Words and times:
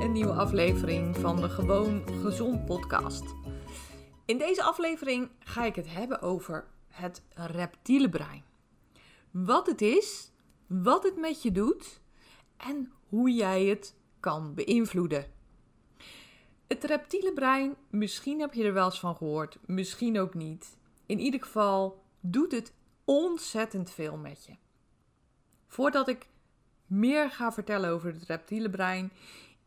Een 0.00 0.12
nieuwe 0.12 0.32
aflevering 0.32 1.16
van 1.16 1.36
de 1.36 1.48
Gewoon 1.48 2.08
Gezond 2.22 2.64
podcast. 2.64 3.24
In 4.24 4.38
deze 4.38 4.62
aflevering 4.62 5.30
ga 5.38 5.64
ik 5.64 5.74
het 5.74 5.92
hebben 5.92 6.20
over 6.20 6.66
het 6.88 7.22
reptiele 7.34 8.08
brein. 8.08 8.44
Wat 9.30 9.66
het 9.66 9.82
is, 9.82 10.30
wat 10.66 11.02
het 11.02 11.16
met 11.16 11.42
je 11.42 11.52
doet 11.52 12.00
en 12.56 12.92
hoe 13.08 13.30
jij 13.30 13.64
het 13.64 13.94
kan 14.20 14.54
beïnvloeden. 14.54 15.26
Het 16.66 16.84
reptiele 16.84 17.32
brein, 17.32 17.76
misschien 17.90 18.40
heb 18.40 18.54
je 18.54 18.64
er 18.64 18.72
wel 18.72 18.84
eens 18.84 19.00
van 19.00 19.16
gehoord, 19.16 19.58
misschien 19.66 20.18
ook 20.18 20.34
niet. 20.34 20.76
In 21.06 21.18
ieder 21.18 21.42
geval 21.42 22.02
doet 22.20 22.52
het 22.52 22.72
ontzettend 23.04 23.90
veel 23.90 24.16
met 24.16 24.44
je. 24.44 24.54
Voordat 25.66 26.08
ik 26.08 26.28
meer 26.86 27.30
ga 27.30 27.52
vertellen 27.52 27.90
over 27.90 28.12
het 28.12 28.22
reptiele 28.22 28.70
brein, 28.70 29.12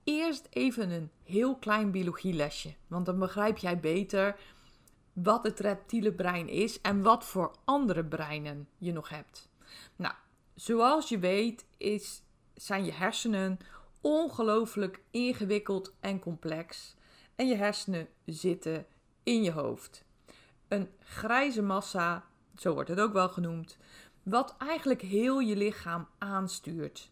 eerst 0.03 0.47
even 0.49 0.89
een 0.89 1.11
heel 1.23 1.55
klein 1.55 1.91
biologielesje. 1.91 2.73
Want 2.87 3.05
dan 3.05 3.19
begrijp 3.19 3.57
jij 3.57 3.79
beter 3.79 4.35
wat 5.13 5.43
het 5.43 5.59
reptiele 5.59 6.11
brein 6.11 6.47
is 6.47 6.81
en 6.81 7.01
wat 7.01 7.25
voor 7.25 7.55
andere 7.63 8.05
breinen 8.05 8.67
je 8.77 8.91
nog 8.91 9.09
hebt. 9.09 9.49
Nou, 9.95 10.13
zoals 10.55 11.09
je 11.09 11.19
weet 11.19 11.65
is, 11.77 12.23
zijn 12.53 12.85
je 12.85 12.91
hersenen 12.91 13.59
ongelooflijk 14.01 15.01
ingewikkeld 15.11 15.93
en 15.99 16.19
complex. 16.19 16.95
En 17.35 17.47
je 17.47 17.55
hersenen 17.55 18.07
zitten 18.25 18.85
in 19.23 19.43
je 19.43 19.51
hoofd. 19.51 20.03
Een 20.67 20.89
grijze 20.99 21.61
massa, 21.61 22.25
zo 22.55 22.73
wordt 22.73 22.89
het 22.89 22.99
ook 22.99 23.13
wel 23.13 23.29
genoemd, 23.29 23.77
wat 24.23 24.55
eigenlijk 24.57 25.01
heel 25.01 25.39
je 25.39 25.55
lichaam 25.55 26.07
aanstuurt. 26.17 27.11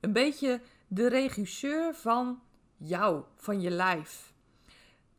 Een 0.00 0.12
beetje 0.12 0.60
de 0.92 1.08
regisseur 1.08 1.94
van 1.94 2.40
jou, 2.76 3.24
van 3.36 3.60
je 3.60 3.70
lijf. 3.70 4.32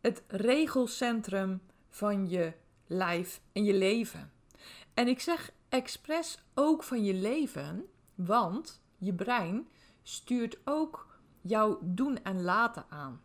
Het 0.02 0.24
regelcentrum 0.28 1.62
van 1.90 2.30
je 2.30 2.54
lijf 2.88 3.42
en 3.52 3.64
je 3.64 3.74
leven. 3.74 4.32
En 4.94 5.08
ik 5.08 5.20
zeg 5.20 5.52
expres 5.70 6.44
ook 6.54 6.84
van 6.84 7.04
je 7.04 7.14
leven, 7.14 7.86
want 8.16 8.82
je 8.98 9.14
brein 9.14 9.68
stuurt 10.04 10.58
ook 10.64 11.20
jouw 11.42 11.80
doen 11.82 12.24
en 12.24 12.42
laten 12.42 12.86
aan. 12.90 13.22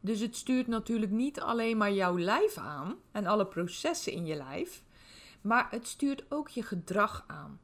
Dus 0.00 0.20
het 0.20 0.36
stuurt 0.36 0.66
natuurlijk 0.66 1.12
niet 1.12 1.40
alleen 1.40 1.76
maar 1.76 1.92
jouw 1.92 2.18
lijf 2.18 2.58
aan 2.58 2.96
en 3.12 3.26
alle 3.26 3.46
processen 3.46 4.12
in 4.12 4.26
je 4.26 4.34
lijf, 4.34 4.82
maar 5.40 5.66
het 5.70 5.86
stuurt 5.86 6.24
ook 6.28 6.48
je 6.48 6.62
gedrag 6.62 7.24
aan. 7.26 7.60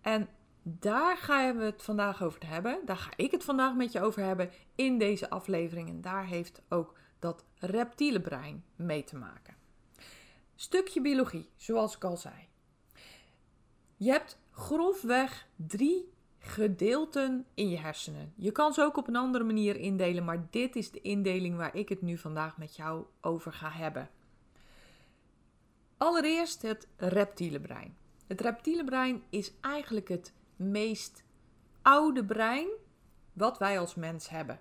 En 0.00 0.28
daar 0.62 1.16
gaan 1.16 1.58
we 1.58 1.64
het 1.64 1.82
vandaag 1.82 2.22
over 2.22 2.48
hebben. 2.48 2.80
Daar 2.84 2.96
ga 2.96 3.10
ik 3.16 3.30
het 3.30 3.44
vandaag 3.44 3.74
met 3.74 3.92
je 3.92 4.00
over 4.00 4.22
hebben 4.22 4.50
in 4.74 4.98
deze 4.98 5.30
aflevering. 5.30 5.88
En 5.88 6.00
daar 6.00 6.26
heeft 6.26 6.62
ook 6.68 6.94
dat 7.18 7.44
reptiele 7.58 8.20
brein 8.20 8.64
mee 8.76 9.04
te 9.04 9.16
maken. 9.16 9.54
Stukje 10.54 11.00
biologie, 11.00 11.48
zoals 11.56 11.96
ik 11.96 12.04
al 12.04 12.16
zei. 12.16 12.34
Je 13.96 14.10
hebt 14.10 14.38
grofweg 14.50 15.46
drie 15.56 16.12
gedeelten 16.38 17.46
in 17.54 17.68
je 17.68 17.78
hersenen. 17.78 18.32
Je 18.36 18.52
kan 18.52 18.72
ze 18.72 18.82
ook 18.82 18.96
op 18.96 19.08
een 19.08 19.16
andere 19.16 19.44
manier 19.44 19.76
indelen, 19.76 20.24
maar 20.24 20.46
dit 20.50 20.76
is 20.76 20.90
de 20.90 21.00
indeling 21.00 21.56
waar 21.56 21.76
ik 21.76 21.88
het 21.88 22.02
nu 22.02 22.18
vandaag 22.18 22.58
met 22.58 22.76
jou 22.76 23.04
over 23.20 23.52
ga 23.52 23.70
hebben. 23.70 24.10
Allereerst 25.96 26.62
het 26.62 26.88
reptiele 26.96 27.60
brein. 27.60 27.96
Het 28.26 28.40
reptiele 28.40 28.84
brein 28.84 29.22
is 29.30 29.52
eigenlijk 29.60 30.08
het 30.08 30.32
meest 30.62 31.24
oude 31.82 32.24
brein 32.24 32.68
wat 33.32 33.58
wij 33.58 33.78
als 33.78 33.94
mens 33.94 34.28
hebben. 34.28 34.60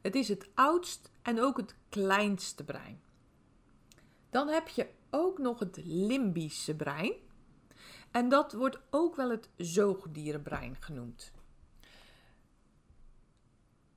Het 0.00 0.14
is 0.14 0.28
het 0.28 0.48
oudst 0.54 1.10
en 1.22 1.40
ook 1.40 1.56
het 1.56 1.74
kleinste 1.88 2.64
brein. 2.64 3.00
Dan 4.30 4.48
heb 4.48 4.68
je 4.68 4.88
ook 5.10 5.38
nog 5.38 5.58
het 5.58 5.80
limbische 5.84 6.76
brein. 6.76 7.12
En 8.10 8.28
dat 8.28 8.52
wordt 8.52 8.78
ook 8.90 9.16
wel 9.16 9.30
het 9.30 9.48
zoogdierenbrein 9.56 10.76
genoemd. 10.80 11.32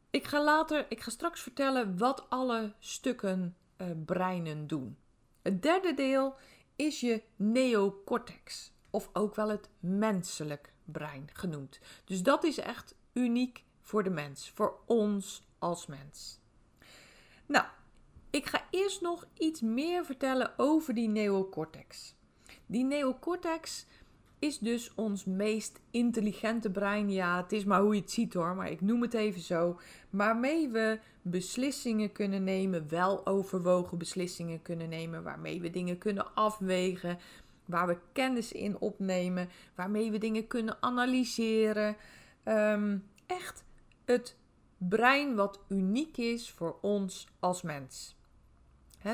Ik 0.09 0.27
ga 0.27 0.43
later, 0.43 0.85
ik 0.89 1.01
ga 1.01 1.11
straks 1.11 1.41
vertellen 1.41 1.97
wat 1.97 2.29
alle 2.29 2.73
stukken 2.79 3.55
uh, 3.77 3.87
breinen 4.05 4.67
doen. 4.67 4.97
Het 5.41 5.61
derde 5.61 5.93
deel 5.93 6.35
is 6.75 6.99
je 6.99 7.23
neocortex, 7.35 8.71
of 8.89 9.09
ook 9.13 9.35
wel 9.35 9.49
het 9.49 9.69
menselijk 9.79 10.73
brein 10.85 11.29
genoemd. 11.33 11.79
Dus 12.05 12.23
dat 12.23 12.43
is 12.43 12.57
echt 12.57 12.95
uniek 13.13 13.63
voor 13.81 14.03
de 14.03 14.09
mens, 14.09 14.51
voor 14.55 14.79
ons 14.85 15.43
als 15.59 15.85
mens. 15.85 16.39
Nou, 17.45 17.65
ik 18.29 18.45
ga 18.45 18.65
eerst 18.69 19.01
nog 19.01 19.27
iets 19.37 19.61
meer 19.61 20.05
vertellen 20.05 20.53
over 20.57 20.93
die 20.93 21.09
neocortex. 21.09 22.15
Die 22.65 22.83
neocortex 22.83 23.85
is 24.39 24.57
dus 24.57 24.91
ons 24.95 25.25
meest 25.25 25.79
intelligente 25.91 26.71
brein. 26.71 27.11
Ja, 27.11 27.41
het 27.41 27.51
is 27.51 27.63
maar 27.63 27.81
hoe 27.81 27.95
je 27.95 28.01
het 28.01 28.11
ziet 28.11 28.33
hoor, 28.33 28.55
maar 28.55 28.71
ik 28.71 28.81
noem 28.81 29.01
het 29.01 29.13
even 29.13 29.41
zo. 29.41 29.79
Waarmee 30.09 30.69
we 30.69 30.99
beslissingen 31.21 32.11
kunnen 32.11 32.43
nemen, 32.43 32.89
wel 32.89 33.25
overwogen 33.25 33.97
beslissingen 33.97 34.61
kunnen 34.61 34.89
nemen, 34.89 35.23
waarmee 35.23 35.61
we 35.61 35.69
dingen 35.69 35.97
kunnen 35.97 36.35
afwegen, 36.35 37.19
waar 37.65 37.87
we 37.87 37.97
kennis 38.13 38.51
in 38.51 38.79
opnemen, 38.79 39.49
waarmee 39.75 40.11
we 40.11 40.17
dingen 40.17 40.47
kunnen 40.47 40.77
analyseren. 40.79 41.95
Um, 42.43 43.03
echt 43.25 43.63
het 44.05 44.37
brein 44.77 45.35
wat 45.35 45.59
uniek 45.69 46.17
is 46.17 46.51
voor 46.51 46.77
ons 46.81 47.27
als 47.39 47.61
mens. 47.61 48.15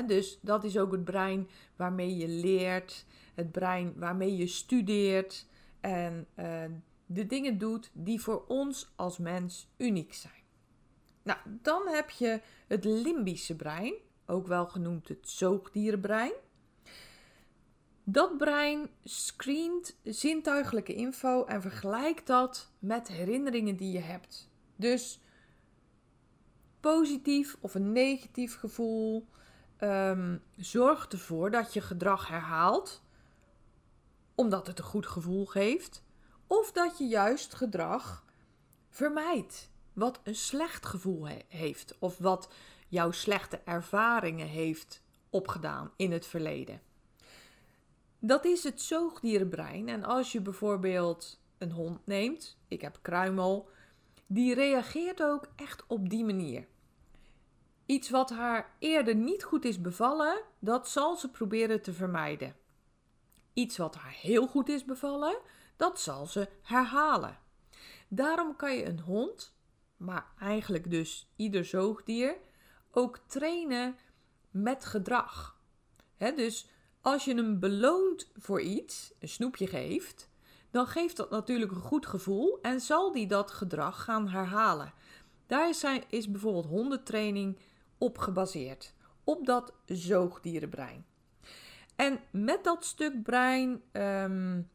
dus 0.06 0.38
dat 0.42 0.64
is 0.64 0.78
ook 0.78 0.92
het 0.92 1.04
brein 1.04 1.48
waarmee 1.76 2.16
je 2.16 2.28
leert, 2.28 3.06
het 3.34 3.52
brein 3.52 3.92
waarmee 3.96 4.36
je 4.36 4.46
studeert 4.46 5.46
en 5.80 6.26
uh, 6.38 6.64
de 7.06 7.26
dingen 7.26 7.58
doet 7.58 7.90
die 7.92 8.20
voor 8.20 8.44
ons 8.48 8.92
als 8.96 9.18
mens 9.18 9.68
uniek 9.76 10.14
zijn. 10.14 10.42
Nou, 11.22 11.38
dan 11.44 11.88
heb 11.88 12.10
je 12.10 12.40
het 12.66 12.84
limbische 12.84 13.56
brein, 13.56 13.94
ook 14.26 14.46
wel 14.46 14.66
genoemd 14.66 15.08
het 15.08 15.28
zoogdierenbrein. 15.28 16.32
Dat 18.04 18.38
brein 18.38 18.88
screent 19.04 19.96
zintuigelijke 20.02 20.94
info 20.94 21.44
en 21.44 21.62
vergelijkt 21.62 22.26
dat 22.26 22.70
met 22.78 23.08
herinneringen 23.08 23.76
die 23.76 23.92
je 23.92 24.00
hebt. 24.00 24.50
Dus 24.76 25.20
positief 26.80 27.56
of 27.60 27.74
een 27.74 27.92
negatief 27.92 28.58
gevoel 28.58 29.26
um, 29.80 30.42
zorgt 30.56 31.12
ervoor 31.12 31.50
dat 31.50 31.74
je 31.74 31.80
gedrag 31.80 32.28
herhaalt 32.28 33.02
omdat 34.34 34.66
het 34.66 34.78
een 34.78 34.84
goed 34.84 35.06
gevoel 35.06 35.46
geeft, 35.46 36.02
of 36.46 36.72
dat 36.72 36.98
je 36.98 37.04
juist 37.04 37.54
gedrag 37.54 38.24
vermijdt 38.88 39.70
wat 39.92 40.20
een 40.22 40.34
slecht 40.34 40.86
gevoel 40.86 41.26
heeft 41.48 41.96
of 41.98 42.18
wat 42.18 42.48
jouw 42.88 43.10
slechte 43.10 43.60
ervaringen 43.64 44.46
heeft 44.46 45.02
opgedaan 45.30 45.90
in 45.96 46.12
het 46.12 46.26
verleden. 46.26 46.80
Dat 48.24 48.44
is 48.44 48.64
het 48.64 48.80
zoogdierenbrein. 48.80 49.88
En 49.88 50.04
als 50.04 50.32
je 50.32 50.40
bijvoorbeeld 50.40 51.40
een 51.58 51.72
hond 51.72 52.06
neemt, 52.06 52.58
ik 52.68 52.80
heb 52.80 52.98
kruimel, 53.02 53.68
die 54.26 54.54
reageert 54.54 55.22
ook 55.22 55.46
echt 55.56 55.84
op 55.86 56.08
die 56.08 56.24
manier. 56.24 56.66
Iets 57.86 58.10
wat 58.10 58.30
haar 58.30 58.74
eerder 58.78 59.14
niet 59.14 59.42
goed 59.44 59.64
is 59.64 59.80
bevallen, 59.80 60.42
dat 60.58 60.88
zal 60.88 61.16
ze 61.16 61.30
proberen 61.30 61.82
te 61.82 61.92
vermijden. 61.92 62.56
Iets 63.52 63.76
wat 63.76 63.94
haar 63.94 64.12
heel 64.20 64.46
goed 64.46 64.68
is 64.68 64.84
bevallen, 64.84 65.38
dat 65.76 66.00
zal 66.00 66.26
ze 66.26 66.48
herhalen. 66.62 67.38
Daarom 68.08 68.56
kan 68.56 68.74
je 68.74 68.84
een 68.84 69.00
hond, 69.00 69.56
maar 69.96 70.26
eigenlijk 70.38 70.90
dus 70.90 71.32
ieder 71.36 71.64
zoogdier, 71.64 72.36
ook 72.90 73.18
trainen 73.26 73.96
met 74.50 74.84
gedrag. 74.84 75.60
dus 76.18 76.70
als 77.02 77.24
je 77.24 77.34
hem 77.34 77.58
beloont 77.58 78.30
voor 78.36 78.60
iets, 78.60 79.12
een 79.18 79.28
snoepje 79.28 79.66
geeft, 79.66 80.30
dan 80.70 80.86
geeft 80.86 81.16
dat 81.16 81.30
natuurlijk 81.30 81.70
een 81.70 81.80
goed 81.80 82.06
gevoel 82.06 82.58
en 82.62 82.80
zal 82.80 83.12
die 83.12 83.26
dat 83.26 83.50
gedrag 83.50 84.04
gaan 84.04 84.28
herhalen. 84.28 84.92
Daar 85.46 85.68
is, 86.08 86.30
bijvoorbeeld 86.30 86.66
hondentraining 86.66 87.58
op 87.98 88.18
gebaseerd, 88.18 88.94
op 89.24 89.46
dat 89.46 89.72
zoogdierenbrein. 89.86 91.06
En 91.96 92.20
met 92.30 92.64
dat 92.64 92.84
stuk 92.84 93.22
brein, 93.22 93.82
um, 93.92 94.70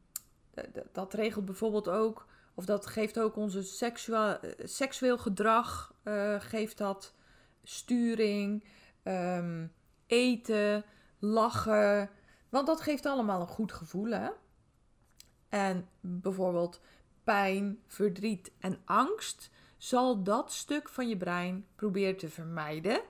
dat 0.91 1.13
regelt 1.13 1.45
bijvoorbeeld 1.45 1.89
ook, 1.89 2.25
of 2.53 2.65
dat 2.65 2.85
geeft 2.85 3.19
ook 3.19 3.35
onze 3.35 3.63
seksueel, 3.63 4.37
seksueel 4.63 5.17
gedrag, 5.17 5.93
uh, 6.03 6.35
geeft 6.39 6.77
dat 6.77 7.13
sturing, 7.63 8.63
um, 9.03 9.73
eten, 10.07 10.85
lachen. 11.19 12.09
Want 12.57 12.69
dat 12.69 12.81
geeft 12.81 13.05
allemaal 13.05 13.41
een 13.41 13.47
goed 13.47 13.71
gevoel, 13.71 14.11
hè? 14.11 14.29
En 15.49 15.89
bijvoorbeeld 15.99 16.81
pijn, 17.23 17.79
verdriet 17.87 18.51
en 18.59 18.81
angst 18.85 19.49
zal 19.77 20.23
dat 20.23 20.53
stuk 20.53 20.89
van 20.89 21.09
je 21.09 21.17
brein 21.17 21.65
proberen 21.75 22.17
te 22.17 22.29
vermijden, 22.29 23.01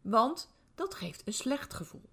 want 0.00 0.54
dat 0.74 0.94
geeft 0.94 1.26
een 1.26 1.32
slecht 1.32 1.74
gevoel. 1.74 2.08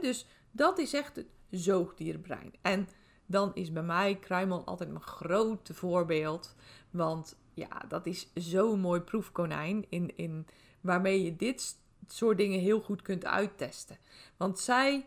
dus 0.00 0.26
dat 0.50 0.78
is 0.78 0.92
echt 0.92 1.16
het 1.16 1.26
zoogdierenbrein. 1.50 2.52
En 2.62 2.88
dan 3.26 3.54
is 3.54 3.72
bij 3.72 3.82
mij 3.82 4.16
kruimel 4.16 4.64
altijd 4.64 4.90
mijn 4.90 5.02
grote 5.02 5.74
voorbeeld. 5.74 6.54
Want 6.90 7.36
ja, 7.54 7.84
dat 7.88 8.06
is 8.06 8.30
zo'n 8.34 8.80
mooi 8.80 9.00
proefkonijn 9.00 9.86
in, 9.88 10.16
in, 10.16 10.46
waarmee 10.80 11.24
je 11.24 11.36
dit 11.36 11.76
soort 12.06 12.36
dingen 12.36 12.60
heel 12.60 12.80
goed 12.80 13.02
kunt 13.02 13.24
uittesten. 13.24 13.98
Want 14.36 14.58
zij, 14.58 15.06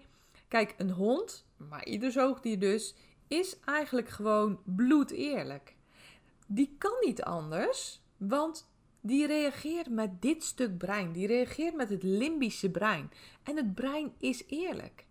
kijk, 0.49 0.75
een 0.77 0.91
hond, 0.91 1.45
maar 1.57 1.85
ieder 1.85 2.11
zoogdier 2.11 2.59
dus, 2.59 2.95
is 3.27 3.59
eigenlijk 3.65 4.09
gewoon 4.09 4.59
bloedeerlijk. 4.63 5.75
Die 6.47 6.75
kan 6.77 6.93
niet 7.01 7.23
anders, 7.23 8.01
want 8.17 8.69
die 9.01 9.27
reageert 9.27 9.89
met 9.89 10.21
dit 10.21 10.43
stuk 10.43 10.77
brein. 10.77 11.11
Die 11.11 11.27
reageert 11.27 11.75
met 11.75 11.89
het 11.89 12.03
limbische 12.03 12.69
brein. 12.69 13.11
En 13.43 13.55
het 13.55 13.75
brein 13.75 14.13
is 14.17 14.43
eerlijk. 14.47 15.05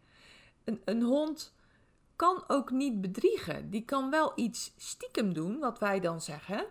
Een, 0.64 0.80
een 0.84 1.02
hond 1.02 1.54
kan 2.16 2.44
ook 2.46 2.70
niet 2.70 3.00
bedriegen. 3.00 3.70
Die 3.70 3.84
kan 3.84 4.10
wel 4.10 4.32
iets 4.34 4.72
stiekem 4.76 5.34
doen, 5.34 5.58
wat 5.58 5.78
wij 5.78 6.00
dan 6.00 6.20
zeggen. 6.20 6.66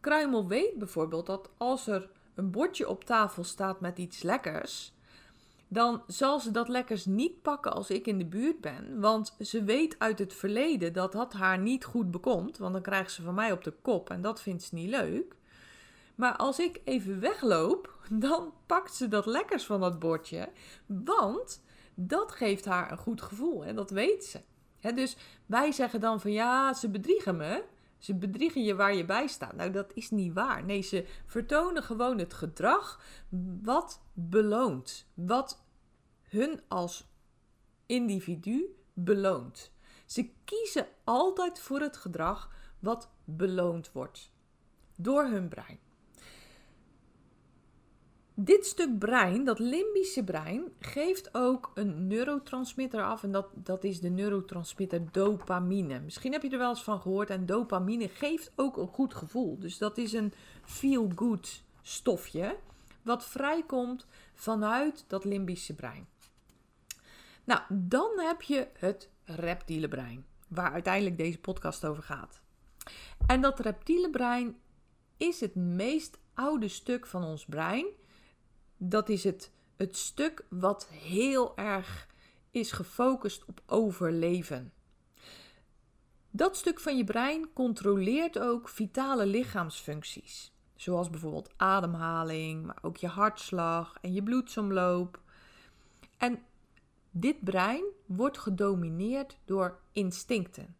Kruimel 0.00 0.48
weet 0.48 0.78
bijvoorbeeld 0.78 1.26
dat 1.26 1.50
als 1.56 1.86
er 1.86 2.10
een 2.34 2.50
bordje 2.50 2.88
op 2.88 3.04
tafel 3.04 3.44
staat 3.44 3.80
met 3.80 3.98
iets 3.98 4.22
lekkers, 4.22 4.92
dan 5.72 6.02
zal 6.06 6.40
ze 6.40 6.50
dat 6.50 6.68
lekkers 6.68 7.04
niet 7.04 7.42
pakken 7.42 7.72
als 7.72 7.90
ik 7.90 8.06
in 8.06 8.18
de 8.18 8.24
buurt 8.24 8.60
ben. 8.60 9.00
Want 9.00 9.36
ze 9.40 9.64
weet 9.64 9.98
uit 9.98 10.18
het 10.18 10.34
verleden 10.34 10.92
dat 10.92 11.12
dat 11.12 11.32
haar 11.32 11.58
niet 11.58 11.84
goed 11.84 12.10
bekomt. 12.10 12.58
Want 12.58 12.72
dan 12.72 12.82
krijgt 12.82 13.12
ze 13.12 13.22
van 13.22 13.34
mij 13.34 13.52
op 13.52 13.64
de 13.64 13.74
kop 13.82 14.10
en 14.10 14.20
dat 14.20 14.40
vindt 14.40 14.62
ze 14.62 14.74
niet 14.74 14.88
leuk. 14.88 15.36
Maar 16.14 16.36
als 16.36 16.58
ik 16.58 16.80
even 16.84 17.20
wegloop, 17.20 17.98
dan 18.10 18.52
pakt 18.66 18.94
ze 18.94 19.08
dat 19.08 19.26
lekkers 19.26 19.66
van 19.66 19.80
dat 19.80 19.98
bordje. 19.98 20.48
Want 20.86 21.62
dat 21.94 22.32
geeft 22.32 22.64
haar 22.64 22.90
een 22.90 22.98
goed 22.98 23.22
gevoel 23.22 23.64
en 23.64 23.74
dat 23.74 23.90
weet 23.90 24.24
ze. 24.24 24.40
dus 24.94 25.16
wij 25.46 25.72
zeggen 25.72 26.00
dan 26.00 26.20
van 26.20 26.32
ja, 26.32 26.74
ze 26.74 26.88
bedriegen 26.88 27.36
me. 27.36 27.64
Ze 28.00 28.14
bedriegen 28.14 28.62
je 28.62 28.74
waar 28.74 28.94
je 28.94 29.04
bij 29.04 29.26
staat. 29.26 29.56
Nou, 29.56 29.70
dat 29.70 29.92
is 29.94 30.10
niet 30.10 30.32
waar. 30.32 30.64
Nee, 30.64 30.80
ze 30.80 31.06
vertonen 31.26 31.82
gewoon 31.82 32.18
het 32.18 32.34
gedrag 32.34 33.00
wat 33.62 34.00
beloont. 34.12 35.06
Wat 35.14 35.62
hun 36.22 36.60
als 36.68 37.08
individu 37.86 38.76
beloont. 38.94 39.72
Ze 40.06 40.30
kiezen 40.44 40.86
altijd 41.04 41.58
voor 41.58 41.80
het 41.80 41.96
gedrag 41.96 42.54
wat 42.78 43.10
beloond 43.24 43.92
wordt 43.92 44.32
door 44.96 45.24
hun 45.24 45.48
brein. 45.48 45.78
Dit 48.42 48.66
stuk 48.66 48.98
brein, 48.98 49.44
dat 49.44 49.58
limbische 49.58 50.24
brein, 50.24 50.72
geeft 50.78 51.34
ook 51.34 51.70
een 51.74 52.06
neurotransmitter 52.06 53.02
af. 53.02 53.22
En 53.22 53.32
dat, 53.32 53.46
dat 53.54 53.84
is 53.84 54.00
de 54.00 54.08
neurotransmitter 54.08 55.12
dopamine. 55.12 56.00
Misschien 56.00 56.32
heb 56.32 56.42
je 56.42 56.50
er 56.50 56.58
wel 56.58 56.68
eens 56.68 56.82
van 56.82 57.00
gehoord. 57.00 57.30
En 57.30 57.46
dopamine 57.46 58.08
geeft 58.08 58.52
ook 58.56 58.76
een 58.76 58.86
goed 58.86 59.14
gevoel. 59.14 59.58
Dus 59.58 59.78
dat 59.78 59.98
is 59.98 60.12
een 60.12 60.32
feel-good 60.64 61.62
stofje. 61.82 62.56
Wat 63.02 63.24
vrijkomt 63.24 64.06
vanuit 64.34 65.04
dat 65.08 65.24
limbische 65.24 65.74
brein. 65.74 66.06
Nou, 67.44 67.60
dan 67.68 68.10
heb 68.16 68.42
je 68.42 68.68
het 68.72 69.08
reptiele 69.24 69.88
brein. 69.88 70.24
Waar 70.48 70.72
uiteindelijk 70.72 71.16
deze 71.16 71.38
podcast 71.38 71.84
over 71.84 72.02
gaat. 72.02 72.40
En 73.26 73.40
dat 73.40 73.60
reptiele 73.60 74.10
brein 74.10 74.56
is 75.16 75.40
het 75.40 75.54
meest 75.54 76.18
oude 76.34 76.68
stuk 76.68 77.06
van 77.06 77.24
ons 77.24 77.44
brein 77.44 77.86
dat 78.82 79.08
is 79.08 79.24
het, 79.24 79.50
het 79.76 79.96
stuk 79.96 80.44
wat 80.48 80.88
heel 80.88 81.56
erg 81.56 82.08
is 82.50 82.72
gefocust 82.72 83.44
op 83.44 83.62
overleven. 83.66 84.72
Dat 86.30 86.56
stuk 86.56 86.80
van 86.80 86.96
je 86.96 87.04
brein 87.04 87.52
controleert 87.52 88.38
ook 88.38 88.68
vitale 88.68 89.26
lichaamsfuncties, 89.26 90.52
zoals 90.76 91.10
bijvoorbeeld 91.10 91.52
ademhaling, 91.56 92.66
maar 92.66 92.78
ook 92.82 92.96
je 92.96 93.06
hartslag 93.06 93.96
en 94.00 94.12
je 94.12 94.22
bloedsomloop. 94.22 95.20
En 96.16 96.42
dit 97.10 97.44
brein 97.44 97.84
wordt 98.06 98.38
gedomineerd 98.38 99.38
door 99.44 99.80
instincten. 99.92 100.76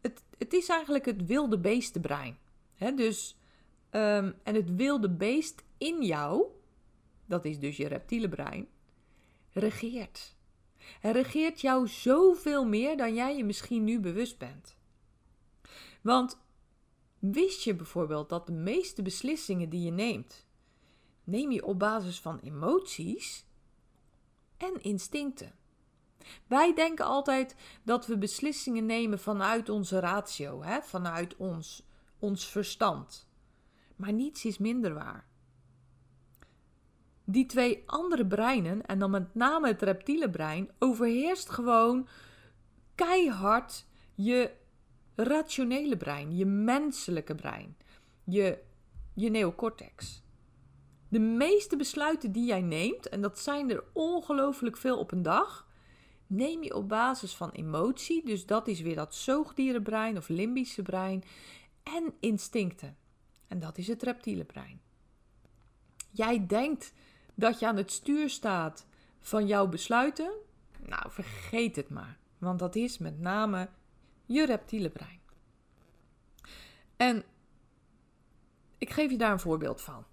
Het, 0.00 0.22
het 0.38 0.52
is 0.52 0.68
eigenlijk 0.68 1.04
het 1.04 1.26
wilde 1.26 1.58
beestenbrein. 1.58 2.38
He, 2.74 2.94
dus, 2.94 3.36
um, 3.90 4.34
en 4.42 4.54
het 4.54 4.74
wilde 4.74 5.10
beest 5.10 5.64
in 5.78 6.02
jou, 6.02 6.46
dat 7.26 7.44
is 7.44 7.58
dus 7.58 7.76
je 7.76 7.86
reptiele 7.86 8.28
brein, 8.28 8.68
regeert. 9.52 10.34
Hij 11.00 11.12
regeert 11.12 11.60
jou 11.60 11.88
zoveel 11.88 12.66
meer 12.66 12.96
dan 12.96 13.14
jij 13.14 13.36
je 13.36 13.44
misschien 13.44 13.84
nu 13.84 14.00
bewust 14.00 14.38
bent. 14.38 14.76
Want 16.02 16.38
wist 17.18 17.62
je 17.62 17.74
bijvoorbeeld 17.74 18.28
dat 18.28 18.46
de 18.46 18.52
meeste 18.52 19.02
beslissingen 19.02 19.68
die 19.68 19.82
je 19.82 19.90
neemt, 19.90 20.46
neem 21.24 21.50
je 21.50 21.64
op 21.64 21.78
basis 21.78 22.20
van 22.20 22.38
emoties 22.38 23.44
en 24.56 24.82
instincten? 24.82 25.54
Wij 26.46 26.74
denken 26.74 27.04
altijd 27.04 27.56
dat 27.82 28.06
we 28.06 28.18
beslissingen 28.18 28.86
nemen 28.86 29.18
vanuit 29.18 29.68
onze 29.68 29.98
ratio, 29.98 30.62
hè? 30.62 30.82
vanuit 30.82 31.36
ons, 31.36 31.86
ons 32.18 32.48
verstand. 32.48 33.28
Maar 33.96 34.12
niets 34.12 34.44
is 34.44 34.58
minder 34.58 34.94
waar 34.94 35.26
die 37.26 37.46
twee 37.46 37.82
andere 37.86 38.26
breinen, 38.26 38.86
en 38.86 38.98
dan 38.98 39.10
met 39.10 39.34
name 39.34 39.66
het 39.66 39.82
reptiele 39.82 40.30
brein, 40.30 40.70
overheerst 40.78 41.50
gewoon 41.50 42.08
keihard 42.94 43.86
je 44.14 44.50
rationele 45.14 45.96
brein, 45.96 46.36
je 46.36 46.46
menselijke 46.46 47.34
brein, 47.34 47.76
je, 48.24 48.58
je 49.14 49.30
neocortex. 49.30 50.22
De 51.08 51.18
meeste 51.18 51.76
besluiten 51.76 52.32
die 52.32 52.46
jij 52.46 52.62
neemt, 52.62 53.08
en 53.08 53.20
dat 53.20 53.38
zijn 53.38 53.70
er 53.70 53.84
ongelooflijk 53.92 54.76
veel 54.76 54.98
op 54.98 55.12
een 55.12 55.22
dag, 55.22 55.68
neem 56.26 56.62
je 56.62 56.74
op 56.74 56.88
basis 56.88 57.34
van 57.34 57.50
emotie, 57.50 58.24
dus 58.24 58.46
dat 58.46 58.68
is 58.68 58.80
weer 58.80 58.96
dat 58.96 59.14
zoogdierenbrein 59.14 60.16
of 60.16 60.28
limbische 60.28 60.82
brein, 60.82 61.24
en 61.82 62.14
instincten. 62.20 62.96
En 63.46 63.58
dat 63.58 63.78
is 63.78 63.86
het 63.86 64.02
reptiele 64.02 64.44
brein. 64.44 64.80
Jij 66.10 66.46
denkt 66.46 66.92
dat 67.36 67.58
je 67.58 67.66
aan 67.66 67.76
het 67.76 67.92
stuur 67.92 68.30
staat 68.30 68.86
van 69.20 69.46
jouw 69.46 69.68
besluiten, 69.68 70.32
nou 70.78 71.10
vergeet 71.10 71.76
het 71.76 71.88
maar. 71.88 72.18
Want 72.38 72.58
dat 72.58 72.74
is 72.74 72.98
met 72.98 73.20
name 73.20 73.68
je 74.24 74.46
reptiele 74.46 74.90
brein. 74.90 75.20
En 76.96 77.24
ik 78.78 78.90
geef 78.90 79.10
je 79.10 79.18
daar 79.18 79.32
een 79.32 79.40
voorbeeld 79.40 79.80
van. 79.80 80.04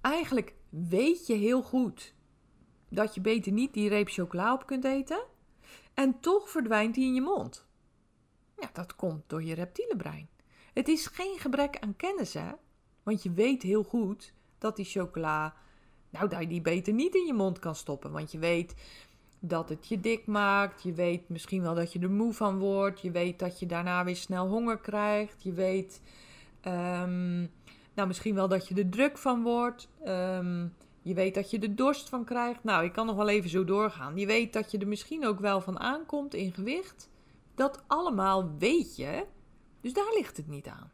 Eigenlijk 0.00 0.54
weet 0.68 1.26
je 1.26 1.34
heel 1.34 1.62
goed 1.62 2.14
dat 2.88 3.14
je 3.14 3.20
beter 3.20 3.52
niet 3.52 3.74
die 3.74 3.88
reep 3.88 4.08
chocola 4.08 4.52
op 4.52 4.66
kunt 4.66 4.84
eten. 4.84 5.24
En 5.94 6.20
toch 6.20 6.50
verdwijnt 6.50 6.94
die 6.94 7.06
in 7.06 7.14
je 7.14 7.20
mond. 7.20 7.66
Ja, 8.60 8.70
dat 8.72 8.96
komt 8.96 9.22
door 9.26 9.42
je 9.42 9.54
reptiele 9.54 9.96
brein. 9.96 10.28
Het 10.72 10.88
is 10.88 11.06
geen 11.06 11.38
gebrek 11.38 11.78
aan 11.78 11.96
kennis, 11.96 12.34
hè? 12.34 12.52
Want 13.02 13.22
je 13.22 13.32
weet 13.32 13.62
heel 13.62 13.82
goed 13.82 14.32
dat 14.58 14.76
die 14.76 14.84
chocola, 14.84 15.56
nou, 16.16 16.28
dat 16.28 16.40
je 16.40 16.46
die 16.46 16.60
beter 16.60 16.92
niet 16.92 17.14
in 17.14 17.26
je 17.26 17.34
mond 17.34 17.58
kan 17.58 17.74
stoppen. 17.74 18.12
Want 18.12 18.32
je 18.32 18.38
weet 18.38 18.74
dat 19.40 19.68
het 19.68 19.88
je 19.88 20.00
dik 20.00 20.26
maakt. 20.26 20.82
Je 20.82 20.92
weet 20.92 21.28
misschien 21.28 21.62
wel 21.62 21.74
dat 21.74 21.92
je 21.92 21.98
er 21.98 22.10
moe 22.10 22.32
van 22.32 22.58
wordt. 22.58 23.00
Je 23.00 23.10
weet 23.10 23.38
dat 23.38 23.58
je 23.58 23.66
daarna 23.66 24.04
weer 24.04 24.16
snel 24.16 24.48
honger 24.48 24.78
krijgt. 24.78 25.42
Je 25.42 25.52
weet 25.52 26.00
ehm, 26.60 27.38
nou, 27.94 28.08
misschien 28.08 28.34
wel 28.34 28.48
dat 28.48 28.68
je 28.68 28.74
er 28.74 28.88
druk 28.88 29.18
van 29.18 29.42
wordt. 29.42 29.88
Um, 30.06 30.72
je 31.02 31.14
weet 31.14 31.34
dat 31.34 31.50
je 31.50 31.58
er 31.58 31.76
dorst 31.76 32.08
van 32.08 32.24
krijgt. 32.24 32.64
Nou, 32.64 32.84
ik 32.84 32.92
kan 32.92 33.06
nog 33.06 33.16
wel 33.16 33.28
even 33.28 33.50
zo 33.50 33.64
doorgaan. 33.64 34.16
Je 34.18 34.26
weet 34.26 34.52
dat 34.52 34.70
je 34.70 34.78
er 34.78 34.88
misschien 34.88 35.26
ook 35.26 35.40
wel 35.40 35.60
van 35.60 35.78
aankomt 35.78 36.34
in 36.34 36.52
gewicht. 36.52 37.10
Dat 37.54 37.82
allemaal 37.86 38.50
weet 38.58 38.96
je. 38.96 39.24
Dus 39.80 39.92
daar 39.92 40.12
ligt 40.14 40.36
het 40.36 40.48
niet 40.48 40.66
aan. 40.66 40.90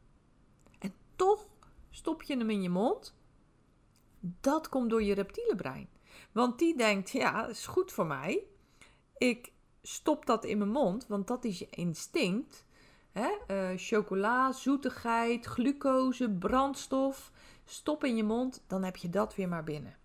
En 0.78 0.94
toch 1.16 1.46
stop 1.90 2.22
je 2.22 2.36
hem 2.36 2.50
in 2.50 2.62
je 2.62 2.68
mond. 2.68 3.14
Dat 4.24 4.68
komt 4.68 4.90
door 4.90 5.02
je 5.02 5.14
reptiele 5.14 5.54
brein. 5.54 5.88
Want 6.32 6.58
die 6.58 6.76
denkt, 6.76 7.10
ja, 7.10 7.46
is 7.46 7.66
goed 7.66 7.92
voor 7.92 8.06
mij. 8.06 8.44
Ik 9.18 9.52
stop 9.82 10.26
dat 10.26 10.44
in 10.44 10.58
mijn 10.58 10.70
mond, 10.70 11.06
want 11.06 11.26
dat 11.26 11.44
is 11.44 11.58
je 11.58 11.70
instinct. 11.70 12.64
Hè? 13.12 13.30
Uh, 13.48 13.78
chocola, 13.78 14.52
zoetigheid, 14.52 15.46
glucose, 15.46 16.30
brandstof. 16.30 17.32
Stop 17.64 18.04
in 18.04 18.16
je 18.16 18.24
mond, 18.24 18.64
dan 18.66 18.82
heb 18.82 18.96
je 18.96 19.10
dat 19.10 19.34
weer 19.34 19.48
maar 19.48 19.64
binnen. 19.64 19.96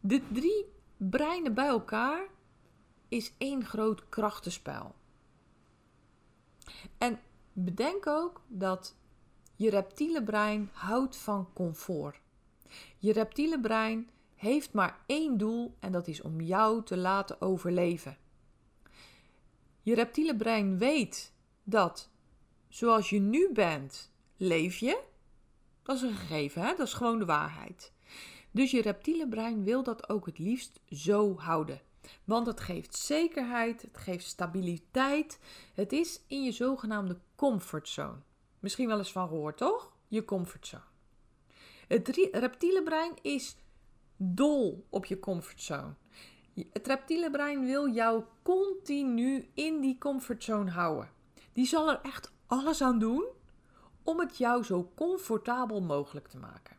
De 0.00 0.22
drie 0.32 0.66
breinen 0.96 1.54
bij 1.54 1.66
elkaar 1.66 2.26
is 3.08 3.32
één 3.38 3.64
groot 3.64 4.08
krachtenspel. 4.08 4.94
En 6.98 7.20
bedenk 7.52 8.06
ook 8.06 8.42
dat 8.46 8.96
je 9.60 9.70
reptiele 9.70 10.22
brein 10.22 10.70
houdt 10.72 11.16
van 11.16 11.52
comfort. 11.52 12.20
Je 12.98 13.12
reptiele 13.12 13.60
brein 13.60 14.10
heeft 14.34 14.72
maar 14.72 15.02
één 15.06 15.38
doel 15.38 15.76
en 15.78 15.92
dat 15.92 16.06
is 16.06 16.22
om 16.22 16.40
jou 16.40 16.84
te 16.84 16.96
laten 16.96 17.40
overleven. 17.40 18.18
Je 19.82 19.94
reptiele 19.94 20.36
brein 20.36 20.78
weet 20.78 21.32
dat 21.62 22.10
zoals 22.68 23.10
je 23.10 23.18
nu 23.18 23.52
bent, 23.52 24.12
leef 24.36 24.76
je. 24.76 25.02
Dat 25.82 25.96
is 25.96 26.02
een 26.02 26.14
gegeven, 26.14 26.62
hè? 26.62 26.74
dat 26.76 26.86
is 26.86 26.92
gewoon 26.92 27.18
de 27.18 27.24
waarheid. 27.24 27.92
Dus 28.50 28.70
je 28.70 28.82
reptiele 28.82 29.28
brein 29.28 29.64
wil 29.64 29.82
dat 29.82 30.08
ook 30.08 30.26
het 30.26 30.38
liefst 30.38 30.80
zo 30.88 31.36
houden. 31.36 31.80
Want 32.24 32.46
het 32.46 32.60
geeft 32.60 32.96
zekerheid, 32.96 33.82
het 33.82 33.96
geeft 33.96 34.26
stabiliteit. 34.26 35.38
Het 35.74 35.92
is 35.92 36.20
in 36.26 36.42
je 36.44 36.52
zogenaamde 36.52 37.18
comfortzone. 37.36 38.28
Misschien 38.60 38.88
wel 38.88 38.98
eens 38.98 39.12
van 39.12 39.28
gehoord, 39.28 39.56
toch? 39.56 39.92
Je 40.08 40.24
comfortzone. 40.24 40.82
Het 41.88 42.08
reptiele 42.32 42.82
brein 42.82 43.12
is 43.22 43.56
dol 44.16 44.86
op 44.88 45.04
je 45.04 45.18
comfortzone. 45.18 45.94
Het 46.72 46.86
reptiele 46.86 47.30
brein 47.30 47.64
wil 47.64 47.88
jou 47.88 48.24
continu 48.42 49.50
in 49.54 49.80
die 49.80 49.98
comfortzone 49.98 50.70
houden. 50.70 51.10
Die 51.52 51.66
zal 51.66 51.90
er 51.90 52.00
echt 52.02 52.32
alles 52.46 52.82
aan 52.82 52.98
doen 52.98 53.24
om 54.02 54.18
het 54.18 54.36
jou 54.36 54.64
zo 54.64 54.90
comfortabel 54.94 55.80
mogelijk 55.80 56.28
te 56.28 56.38
maken. 56.38 56.76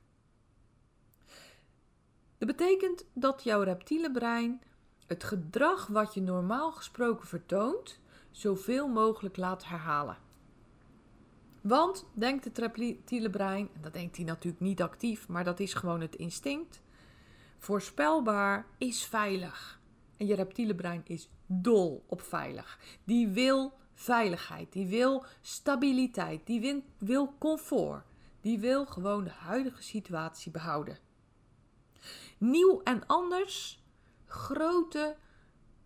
Dat 2.37 2.47
betekent 2.47 3.05
dat 3.13 3.43
jouw 3.43 3.61
reptiele 3.61 4.11
brein 4.11 4.61
het 5.07 5.23
gedrag 5.23 5.87
wat 5.87 6.13
je 6.13 6.21
normaal 6.21 6.71
gesproken 6.71 7.27
vertoont, 7.27 7.99
zoveel 8.31 8.87
mogelijk 8.87 9.37
laat 9.37 9.65
herhalen. 9.65 10.17
Want, 11.61 12.05
denkt 12.13 12.45
het 12.45 12.57
reptiele 12.57 13.29
brein, 13.29 13.69
en 13.73 13.81
dat 13.81 13.93
denkt 13.93 14.15
hij 14.15 14.25
natuurlijk 14.25 14.63
niet 14.63 14.81
actief, 14.81 15.27
maar 15.27 15.43
dat 15.43 15.59
is 15.59 15.73
gewoon 15.73 16.01
het 16.01 16.15
instinct, 16.15 16.81
voorspelbaar 17.57 18.65
is 18.77 19.05
veilig. 19.05 19.79
En 20.17 20.25
je 20.25 20.35
reptiele 20.35 20.75
brein 20.75 21.01
is 21.03 21.29
dol 21.45 22.03
op 22.07 22.21
veilig. 22.21 22.79
Die 23.03 23.27
wil 23.27 23.73
veiligheid, 23.93 24.71
die 24.73 24.87
wil 24.87 25.25
stabiliteit, 25.41 26.45
die 26.45 26.83
wil 26.97 27.35
comfort. 27.37 28.03
Die 28.41 28.59
wil 28.59 28.85
gewoon 28.85 29.23
de 29.23 29.29
huidige 29.29 29.83
situatie 29.83 30.51
behouden. 30.51 30.97
Nieuw 32.37 32.81
en 32.83 33.07
anders, 33.07 33.83
grote, 34.25 35.15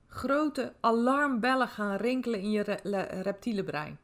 grote 0.08 0.74
alarmbellen 0.80 1.68
gaan 1.68 1.96
rinkelen 1.96 2.40
in 2.40 2.52
je 2.52 2.62
reptiele 3.22 3.64
brein. 3.64 4.00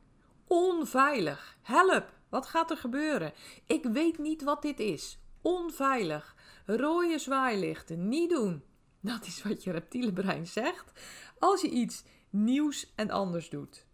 Onveilig. 0.54 1.58
Help. 1.62 2.14
Wat 2.30 2.46
gaat 2.46 2.72
er 2.72 2.78
gebeuren? 2.78 3.34
Ik 3.66 3.84
weet 3.84 4.18
niet 4.18 4.44
wat 4.44 4.62
dit 4.62 4.80
is. 4.80 5.20
Onveilig. 5.42 6.36
Rode 6.66 7.20
zwaailichten. 7.20 8.08
Niet 8.08 8.30
doen. 8.30 8.64
Dat 9.00 9.26
is 9.26 9.44
wat 9.44 9.64
je 9.64 9.72
reptiele 9.72 10.14
brein 10.14 10.48
zegt 10.48 10.92
als 11.40 11.62
je 11.62 11.70
iets 11.70 12.04
nieuws 12.30 12.92
en 12.96 13.10
anders 13.10 13.50
doet. 13.50 13.86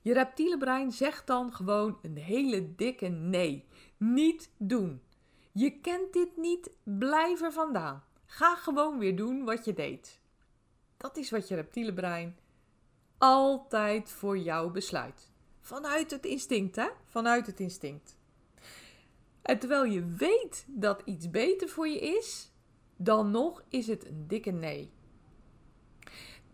Je 0.00 0.12
reptiele 0.12 0.58
brein 0.58 0.92
zegt 0.92 1.26
dan 1.26 1.52
gewoon 1.52 1.98
een 2.02 2.16
hele 2.16 2.74
dikke 2.74 3.06
nee. 3.06 3.64
Niet 3.96 4.50
doen. 4.56 5.02
Je 5.52 5.80
kent 5.80 6.12
dit 6.12 6.36
niet, 6.36 6.70
blijf 6.84 7.40
er 7.40 7.52
vandaan. 7.52 8.04
Ga 8.26 8.54
gewoon 8.56 8.98
weer 8.98 9.16
doen 9.16 9.44
wat 9.44 9.64
je 9.64 9.72
deed. 9.72 10.20
Dat 10.96 11.16
is 11.16 11.30
wat 11.30 11.48
je 11.48 11.54
reptiele 11.54 11.94
brein 11.94 12.38
altijd 13.18 14.10
voor 14.10 14.38
jou 14.38 14.70
besluit. 14.70 15.36
Vanuit 15.60 16.10
het 16.10 16.26
instinct, 16.26 16.76
hè? 16.76 16.88
Vanuit 17.04 17.46
het 17.46 17.60
instinct. 17.60 18.16
En 19.42 19.58
terwijl 19.58 19.84
je 19.84 20.04
weet 20.04 20.64
dat 20.68 21.02
iets 21.04 21.30
beter 21.30 21.68
voor 21.68 21.88
je 21.88 22.00
is, 22.00 22.50
dan 22.96 23.30
nog 23.30 23.62
is 23.68 23.86
het 23.86 24.06
een 24.06 24.26
dikke 24.26 24.50
nee. 24.50 24.92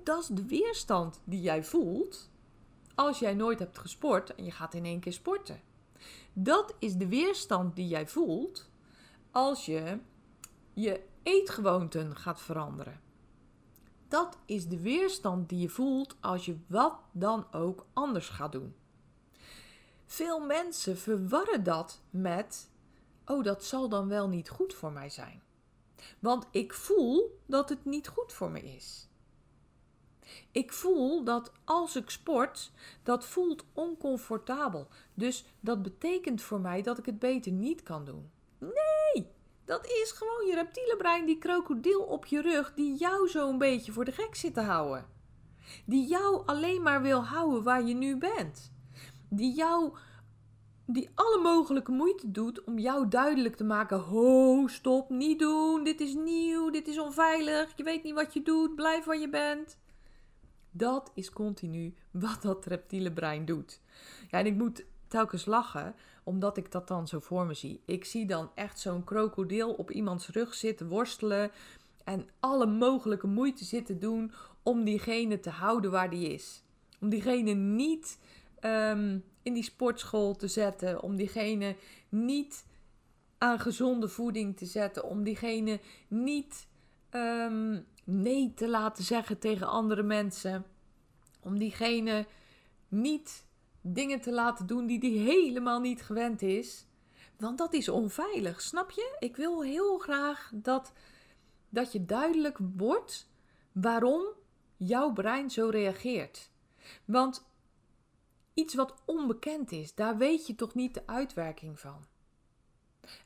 Dat 0.03 0.21
is 0.21 0.27
de 0.27 0.47
weerstand 0.47 1.21
die 1.25 1.41
jij 1.41 1.65
voelt 1.65 2.31
als 2.95 3.19
jij 3.19 3.35
nooit 3.35 3.59
hebt 3.59 3.79
gesport 3.79 4.35
en 4.35 4.45
je 4.45 4.51
gaat 4.51 4.75
in 4.75 4.85
één 4.85 5.01
keer 5.01 5.13
sporten. 5.13 5.61
Dat 6.33 6.75
is 6.79 6.97
de 6.97 7.09
weerstand 7.09 7.77
die 7.77 7.89
jij 7.89 8.07
voelt 8.07 8.71
als 9.31 9.67
je 9.67 9.99
je 10.73 11.03
eetgewoonten 11.23 12.17
gaat 12.17 12.41
veranderen. 12.41 13.01
Dat 14.09 14.39
is 14.47 14.69
de 14.69 14.81
weerstand 14.81 15.49
die 15.49 15.59
je 15.59 15.69
voelt 15.69 16.17
als 16.21 16.45
je 16.45 16.57
wat 16.67 16.99
dan 17.13 17.47
ook 17.53 17.87
anders 17.93 18.29
gaat 18.29 18.53
doen. 18.53 18.75
Veel 20.15 20.41
mensen 20.41 20.99
verwarren 20.99 21.63
dat 21.63 22.01
met: 22.11 22.71
oh, 23.27 23.45
dat 23.45 23.65
zal 23.65 23.89
dan 23.89 24.09
wel 24.09 24.29
niet 24.29 24.49
goed 24.49 24.75
voor 24.75 24.93
mij 24.93 25.11
zijn. 25.11 25.43
Want 26.19 26.47
ik 26.51 26.75
voel 26.75 27.41
dat 27.47 27.69
het 27.69 27.85
niet 27.85 28.09
goed 28.09 28.33
voor 28.33 28.51
me 28.51 28.63
is. 28.63 29.09
Ik 30.51 30.73
voel 30.73 31.25
dat 31.25 31.53
als 31.65 31.97
ik 31.97 32.11
sport, 32.11 32.73
dat 33.03 33.25
voelt 33.25 33.65
oncomfortabel. 33.73 34.89
Dus 35.15 35.45
dat 35.61 35.83
betekent 35.83 36.43
voor 36.43 36.61
mij 36.61 36.83
dat 36.83 36.99
ik 36.99 37.07
het 37.07 37.19
beter 37.19 37.53
niet 37.53 37.83
kan 37.83 38.05
doen. 38.05 38.31
Nee, 38.59 39.33
dat 39.65 39.87
is 39.87 40.11
gewoon 40.11 40.47
je 40.47 40.55
reptiele 40.55 40.97
brein, 40.97 41.27
die 41.27 41.39
krokodil 41.39 42.03
op 42.03 42.27
je 42.27 42.41
rug, 42.41 42.75
die 42.75 42.97
jou 42.97 43.29
zo 43.29 43.49
een 43.49 43.59
beetje 43.59 43.93
voor 43.93 44.05
de 44.05 44.13
gek 44.13 44.35
zit 44.35 44.55
te 44.55 44.61
houden. 44.61 45.07
Die 45.87 46.07
jou 46.07 46.47
alleen 46.47 46.83
maar 46.83 47.03
wil 47.03 47.25
houden 47.25 47.63
waar 47.63 47.85
je 47.85 47.95
nu 47.95 48.17
bent. 48.17 48.73
Die 49.35 49.55
jou, 49.55 49.93
die 50.87 51.11
alle 51.15 51.41
mogelijke 51.43 51.93
moeite 51.93 52.31
doet 52.31 52.65
om 52.65 52.79
jou 52.79 53.09
duidelijk 53.09 53.57
te 53.57 53.65
maken: 53.65 53.99
ho, 53.99 54.67
stop, 54.67 55.11
niet 55.11 55.39
doen, 55.39 55.85
dit 55.85 56.01
is 56.01 56.15
nieuw, 56.15 56.71
dit 56.71 56.89
is 56.89 56.99
onveilig, 56.99 57.73
je 57.77 57.83
weet 57.83 58.03
niet 58.03 58.15
wat 58.15 58.35
je 58.35 58.43
doet, 58.43 58.75
blijf 58.75 59.05
waar 59.05 59.19
je 59.19 59.29
bent. 59.29 59.79
Dat 60.71 61.11
is 61.15 61.31
continu 61.31 61.95
wat 62.11 62.43
dat 62.43 62.67
reptiele 62.67 63.13
brein 63.13 63.45
doet. 63.45 63.81
Ja, 64.31 64.39
en 64.39 64.47
ik 64.47 64.55
moet 64.55 64.85
telkens 65.09 65.45
lachen, 65.45 65.95
omdat 66.25 66.57
ik 66.57 66.73
dat 66.73 66.89
dan 66.89 67.09
zo 67.09 67.19
voor 67.19 67.47
me 67.47 67.55
zie. 67.55 67.81
Ik 67.85 68.05
zie 68.05 68.27
dan 68.27 68.51
echt 68.55 68.81
zo'n 68.81 69.05
krokodil 69.05 69.73
op 69.73 69.91
iemands 69.91 70.29
rug 70.29 70.55
zitten 70.55 70.89
worstelen 70.89 71.51
en 72.05 72.29
alle 72.41 72.67
mogelijke 72.67 73.27
moeite 73.27 73.65
zitten 73.65 74.01
doen 74.01 74.33
om 74.63 74.85
diegene 74.85 75.41
te 75.41 75.51
houden 75.51 75.91
waar 75.91 76.11
die 76.11 76.29
is. 76.29 76.63
Om 77.01 77.09
diegene 77.09 77.53
niet 77.53 78.19
ehm, 78.65 79.19
in 79.43 79.53
die 79.53 79.63
sportschool 79.63 80.35
te 80.35 80.49
zetten, 80.49 81.03
om 81.03 81.17
diegene 81.17 81.77
niet 82.09 82.67
aan 83.39 83.61
gezonde 83.61 84.09
voeding 84.09 84.57
te 84.57 84.67
zetten, 84.67 85.05
om 85.05 85.23
diegene 85.23 85.81
niet 86.09 86.67
ehm, 87.11 87.81
nee 88.05 88.55
te 88.55 88.69
laten 88.69 89.05
zeggen 89.05 89.39
tegen 89.39 89.67
andere 89.67 90.03
mensen, 90.03 90.65
om 91.41 91.59
diegene 91.59 92.27
niet 92.89 93.47
dingen 93.81 94.21
te 94.21 94.33
laten 94.33 94.67
doen 94.67 94.87
die 94.87 95.01
die 95.01 95.19
helemaal 95.19 95.81
niet 95.81 96.03
gewend 96.03 96.43
is. 96.43 96.87
Want 97.39 97.59
dat 97.59 97.73
is 97.73 97.89
onveilig, 97.89 98.61
snap 98.61 98.91
je? 98.91 99.17
Ik 99.19 99.37
wil 99.37 99.63
heel 99.63 99.99
graag 99.99 100.51
dat, 100.55 100.93
dat 101.69 101.93
je 101.93 102.05
duidelijk 102.05 102.59
wordt 102.77 103.29
waarom 103.73 104.23
jouw 104.77 105.13
brein 105.13 105.51
zo 105.51 105.69
reageert. 105.69 106.51
Want 107.05 107.53
iets 108.55 108.75
wat 108.75 108.95
onbekend 109.05 109.73
is, 109.73 109.95
daar 109.95 110.17
weet 110.17 110.47
je 110.47 110.55
toch 110.55 110.75
niet 110.75 110.95
de 110.95 111.07
uitwerking 111.07 111.81
van. 111.81 112.07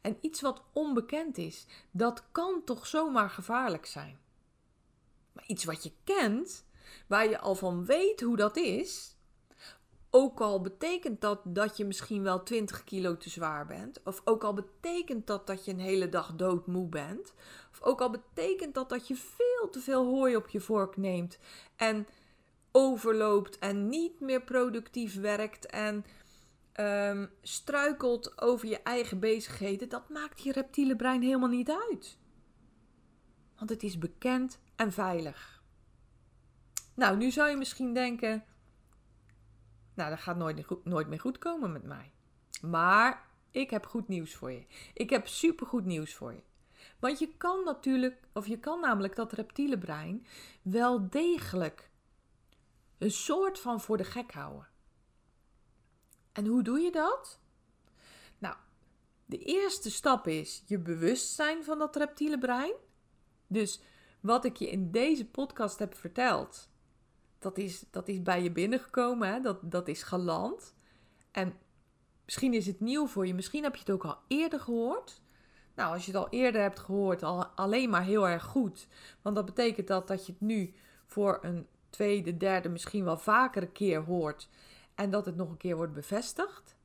En 0.01 0.19
iets 0.21 0.41
wat 0.41 0.63
onbekend 0.73 1.39
is, 1.39 1.67
dat 1.91 2.25
kan 2.33 2.63
toch 2.65 2.87
zomaar 2.87 3.31
gevaarlijk 3.31 3.87
zijn. 3.87 4.19
Maar 5.33 5.45
iets 5.47 5.65
wat 5.65 5.83
je 5.83 5.93
kent, 6.05 6.65
waar 7.07 7.29
je 7.29 7.39
al 7.39 7.55
van 7.55 7.85
weet 7.85 8.21
hoe 8.21 8.37
dat 8.37 8.57
is, 8.57 9.17
ook 10.11 10.41
al 10.41 10.61
betekent 10.61 11.21
dat 11.21 11.41
dat 11.45 11.77
je 11.77 11.85
misschien 11.85 12.23
wel 12.23 12.43
20 12.43 12.85
kilo 12.85 13.17
te 13.17 13.31
zwaar 13.31 13.67
bent, 13.67 14.01
of 14.05 14.21
ook 14.25 14.45
al 14.45 14.55
betekent 14.55 15.27
dat 15.27 15.47
dat 15.47 15.65
je 15.65 15.73
een 15.73 15.81
hele 15.81 16.09
dag 16.09 16.35
doodmoe 16.35 16.89
bent, 16.89 17.33
of 17.71 17.83
ook 17.83 18.01
al 18.01 18.11
betekent 18.11 18.75
dat 18.75 18.89
dat 18.89 19.09
je 19.09 19.17
veel 19.17 19.71
te 19.71 19.81
veel 19.81 20.05
hooi 20.05 20.37
op 20.37 20.49
je 20.49 20.61
vork 20.61 20.97
neemt 20.97 21.39
en 21.77 22.07
overloopt 22.79 23.59
en 23.59 23.89
niet 23.89 24.21
meer 24.21 24.43
productief 24.43 25.21
werkt 25.21 25.67
en 25.67 26.05
um, 26.81 27.31
struikelt 27.43 28.41
over 28.41 28.69
je 28.69 28.83
eigen 28.83 29.19
bezigheden, 29.19 29.89
dat 29.89 30.09
maakt 30.09 30.43
je 30.43 30.53
reptiele 30.53 30.97
brein 30.97 31.23
helemaal 31.23 31.49
niet 31.49 31.71
uit. 31.71 32.19
Want 33.57 33.71
het 33.71 33.83
is 33.83 33.99
bekend 33.99 34.61
en 34.77 34.93
veilig. 34.93 35.63
Nou, 36.95 37.17
nu 37.17 37.31
zou 37.31 37.51
je 37.51 37.57
misschien 37.57 37.95
denken: 37.95 38.45
Nou, 39.95 40.11
dat 40.11 40.21
gaat 40.21 40.37
nooit, 40.37 40.85
nooit 40.85 41.09
meer 41.09 41.21
goed 41.21 41.39
komen 41.39 41.73
met 41.73 41.85
mij. 41.85 42.13
Maar 42.61 43.27
ik 43.51 43.71
heb 43.71 43.87
goed 43.87 44.09
nieuws 44.09 44.35
voor 44.35 44.53
je. 44.53 44.67
Ik 44.95 45.11
heb 45.11 45.27
supergoed 45.27 45.85
nieuws 45.85 46.15
voor 46.15 46.33
je. 46.33 46.43
Want 46.99 47.19
je 47.19 47.37
kan 47.37 47.65
natuurlijk, 47.65 48.29
of 48.33 48.47
je 48.47 48.59
kan 48.59 48.81
namelijk 48.81 49.17
dat 49.17 49.33
reptiele 49.33 49.79
brein 49.79 50.27
wel 50.63 51.09
degelijk 51.11 51.88
een 52.99 53.11
soort 53.11 53.59
van 53.61 53.81
voor 53.81 53.97
de 53.97 54.05
gek 54.05 54.33
houden. 54.33 54.69
En 56.33 56.47
hoe 56.47 56.62
doe 56.62 56.78
je 56.81 56.90
dat? 56.90 57.40
Nou, 58.38 58.57
de 59.25 59.38
eerste 59.38 59.90
stap 59.90 60.26
is 60.26 60.62
je 60.67 60.78
bewustzijn 60.78 61.64
van 61.64 61.78
dat 61.78 61.97
reptiele 61.97 62.38
brein. 62.38 62.75
Dus 63.47 63.81
wat 64.21 64.45
ik 64.45 64.57
je 64.57 64.71
in 64.71 64.90
deze 64.90 65.26
podcast 65.26 65.78
heb 65.78 65.95
verteld, 65.95 66.71
dat 67.38 67.59
is, 67.59 67.85
dat 67.90 68.09
is 68.09 68.23
bij 68.23 68.43
je 68.43 68.52
binnengekomen, 68.52 69.28
hè? 69.28 69.40
Dat, 69.40 69.59
dat 69.62 69.88
is 69.88 70.02
geland. 70.02 70.75
En 71.31 71.59
misschien 72.25 72.55
is 72.55 72.67
het 72.67 72.81
nieuw 72.81 73.07
voor 73.07 73.26
je, 73.26 73.35
misschien 73.35 73.62
heb 73.62 73.75
je 73.75 73.81
het 73.81 73.90
ook 73.90 74.05
al 74.05 74.19
eerder 74.28 74.61
gehoord. 74.61 75.21
Nou, 75.75 75.93
als 75.93 76.07
je 76.07 76.12
het 76.12 76.21
al 76.21 76.28
eerder 76.31 76.61
hebt 76.61 76.78
gehoord, 76.78 77.23
al, 77.23 77.47
alleen 77.47 77.90
maar 77.90 78.05
heel 78.05 78.28
erg 78.28 78.45
goed. 78.45 78.88
Want 79.23 79.37
dat 79.37 79.45
betekent 79.45 79.87
dat, 79.87 80.09
dat 80.09 80.26
je 80.26 80.33
het 80.33 80.40
nu 80.40 80.75
voor 81.07 81.38
een 81.43 81.67
tweede, 81.90 82.37
derde, 82.37 82.68
misschien 82.68 83.04
wel 83.04 83.18
vaker 83.18 83.62
een 83.62 83.73
keer 83.73 84.00
hoort. 84.00 84.49
En 84.95 85.11
dat 85.11 85.26
het 85.26 85.37
nog 85.37 85.50
een 85.50 85.57
keer 85.57 85.76
wordt 85.76 85.92
bevestigd. 85.92 86.76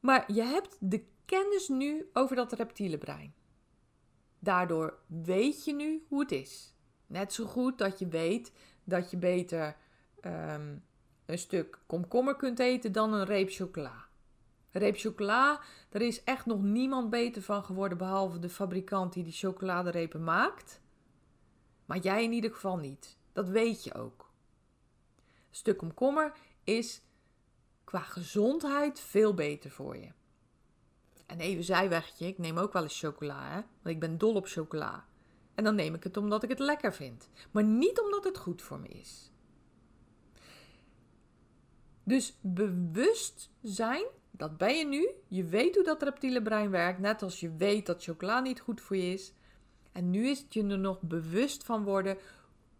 Maar 0.00 0.32
je 0.32 0.42
hebt 0.42 0.76
de 0.80 1.04
kennis 1.24 1.68
nu 1.68 2.10
over 2.12 2.36
dat 2.36 2.52
reptiele 2.52 2.98
brein. 2.98 3.34
Daardoor 4.38 4.98
weet 5.06 5.64
je 5.64 5.74
nu 5.74 6.04
hoe 6.08 6.20
het 6.20 6.32
is. 6.32 6.74
Net 7.06 7.32
zo 7.32 7.44
goed 7.44 7.78
dat 7.78 7.98
je 7.98 8.08
weet 8.08 8.52
dat 8.84 9.10
je 9.10 9.16
beter 9.16 9.76
ehm, 10.20 10.76
een 11.26 11.38
stuk 11.38 11.78
komkommer 11.86 12.36
kunt 12.36 12.58
eten 12.58 12.92
dan 12.92 13.12
een 13.12 13.24
reep 13.24 13.50
chocola. 13.50 14.04
Reep 14.70 14.96
chocola, 14.98 15.60
daar 15.88 16.02
is 16.02 16.24
echt 16.24 16.46
nog 16.46 16.62
niemand 16.62 17.10
beter 17.10 17.42
van 17.42 17.64
geworden 17.64 17.98
behalve 17.98 18.38
de 18.38 18.48
fabrikant 18.48 19.12
die 19.12 19.24
die 19.24 19.32
chocoladerepen 19.32 20.24
maakt. 20.24 20.81
Maar 21.92 22.00
jij 22.00 22.24
in 22.24 22.32
ieder 22.32 22.52
geval 22.52 22.76
niet. 22.76 23.16
Dat 23.32 23.48
weet 23.48 23.84
je 23.84 23.94
ook. 23.94 24.30
Stuk 25.50 25.76
komkommer 25.76 26.32
is 26.64 27.02
qua 27.84 27.98
gezondheid 27.98 29.00
veel 29.00 29.34
beter 29.34 29.70
voor 29.70 29.96
je. 29.96 30.08
En 31.26 31.40
even 31.40 31.64
zijwegje, 31.64 32.26
ik 32.26 32.38
neem 32.38 32.58
ook 32.58 32.72
wel 32.72 32.82
eens 32.82 32.98
chocola, 32.98 33.48
hè? 33.48 33.54
want 33.54 33.94
ik 33.94 34.00
ben 34.00 34.18
dol 34.18 34.34
op 34.34 34.46
chocola. 34.46 35.06
En 35.54 35.64
dan 35.64 35.74
neem 35.74 35.94
ik 35.94 36.04
het 36.04 36.16
omdat 36.16 36.42
ik 36.42 36.48
het 36.48 36.58
lekker 36.58 36.94
vind, 36.94 37.28
maar 37.50 37.64
niet 37.64 38.00
omdat 38.00 38.24
het 38.24 38.38
goed 38.38 38.62
voor 38.62 38.80
me 38.80 38.88
is. 38.88 39.30
Dus 42.04 42.38
bewust 42.40 43.50
zijn, 43.62 44.04
dat 44.30 44.56
ben 44.56 44.76
je 44.76 44.86
nu. 44.86 45.10
Je 45.28 45.44
weet 45.44 45.74
hoe 45.74 45.84
dat 45.84 46.02
reptiele 46.02 46.42
brein 46.42 46.70
werkt, 46.70 46.98
net 46.98 47.22
als 47.22 47.40
je 47.40 47.56
weet 47.56 47.86
dat 47.86 48.02
chocola 48.02 48.40
niet 48.40 48.60
goed 48.60 48.80
voor 48.80 48.96
je 48.96 49.12
is. 49.12 49.32
En 49.92 50.10
nu 50.10 50.28
is 50.28 50.38
het 50.38 50.54
je 50.54 50.66
er 50.66 50.78
nog 50.78 51.00
bewust 51.00 51.64
van 51.64 51.84
worden 51.84 52.16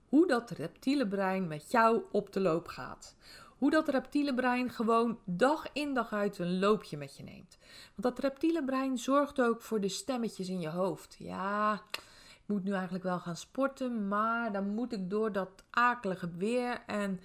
hoe 0.08 0.26
dat 0.26 0.50
reptiele 0.50 1.08
brein 1.08 1.46
met 1.46 1.70
jou 1.70 2.02
op 2.10 2.32
de 2.32 2.40
loop 2.40 2.68
gaat. 2.68 3.16
Hoe 3.58 3.70
dat 3.70 3.88
reptiele 3.88 4.34
brein 4.34 4.70
gewoon 4.70 5.18
dag 5.24 5.66
in 5.72 5.94
dag 5.94 6.12
uit 6.12 6.38
een 6.38 6.58
loopje 6.58 6.96
met 6.96 7.16
je 7.16 7.22
neemt. 7.22 7.58
Want 7.94 8.16
dat 8.16 8.18
reptiele 8.18 8.64
brein 8.64 8.98
zorgt 8.98 9.40
ook 9.40 9.62
voor 9.62 9.80
de 9.80 9.88
stemmetjes 9.88 10.48
in 10.48 10.60
je 10.60 10.68
hoofd. 10.68 11.16
Ja, 11.18 11.82
ik 11.92 12.46
moet 12.46 12.64
nu 12.64 12.72
eigenlijk 12.72 13.04
wel 13.04 13.18
gaan 13.18 13.36
sporten, 13.36 14.08
maar 14.08 14.52
dan 14.52 14.74
moet 14.74 14.92
ik 14.92 15.10
door 15.10 15.32
dat 15.32 15.64
akelige 15.70 16.30
weer. 16.36 16.82
En 16.86 17.20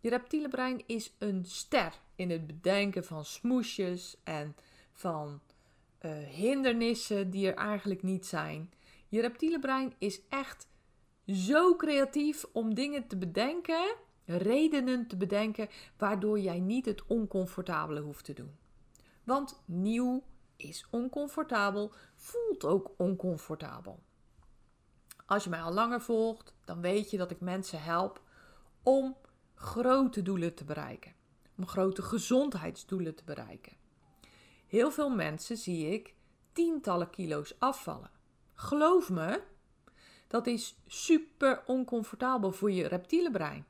je 0.00 0.08
reptiele 0.08 0.48
brein 0.48 0.82
is 0.86 1.12
een 1.18 1.44
ster 1.44 1.92
in 2.14 2.30
het 2.30 2.46
bedenken 2.46 3.04
van 3.04 3.24
smoesjes 3.24 4.16
en 4.24 4.56
van 4.92 5.40
uh, 6.00 6.12
hindernissen 6.12 7.30
die 7.30 7.46
er 7.46 7.54
eigenlijk 7.54 8.02
niet 8.02 8.26
zijn. 8.26 8.72
Je 9.12 9.20
reptiele 9.20 9.58
brein 9.58 9.94
is 9.98 10.20
echt 10.28 10.68
zo 11.26 11.76
creatief 11.76 12.44
om 12.52 12.74
dingen 12.74 13.06
te 13.06 13.16
bedenken, 13.16 13.94
redenen 14.24 15.06
te 15.06 15.16
bedenken, 15.16 15.68
waardoor 15.96 16.38
jij 16.38 16.60
niet 16.60 16.86
het 16.86 17.06
oncomfortabele 17.06 18.00
hoeft 18.00 18.24
te 18.24 18.32
doen. 18.32 18.56
Want 19.24 19.62
nieuw 19.64 20.22
is 20.56 20.86
oncomfortabel, 20.90 21.92
voelt 22.14 22.64
ook 22.64 22.90
oncomfortabel. 22.96 24.02
Als 25.26 25.44
je 25.44 25.50
mij 25.50 25.62
al 25.62 25.72
langer 25.72 26.00
volgt, 26.00 26.54
dan 26.64 26.80
weet 26.80 27.10
je 27.10 27.16
dat 27.16 27.30
ik 27.30 27.40
mensen 27.40 27.82
help 27.82 28.22
om 28.82 29.16
grote 29.54 30.22
doelen 30.22 30.54
te 30.54 30.64
bereiken, 30.64 31.14
om 31.56 31.66
grote 31.66 32.02
gezondheidsdoelen 32.02 33.14
te 33.14 33.24
bereiken. 33.24 33.76
Heel 34.66 34.90
veel 34.90 35.10
mensen 35.10 35.56
zie 35.56 35.92
ik 35.92 36.14
tientallen 36.52 37.10
kilo's 37.10 37.54
afvallen. 37.58 38.11
Geloof 38.62 39.10
me, 39.10 39.42
dat 40.28 40.46
is 40.46 40.76
super 40.86 41.62
oncomfortabel 41.66 42.52
voor 42.52 42.70
je 42.70 42.86
reptiele 42.86 43.30
brein. 43.30 43.66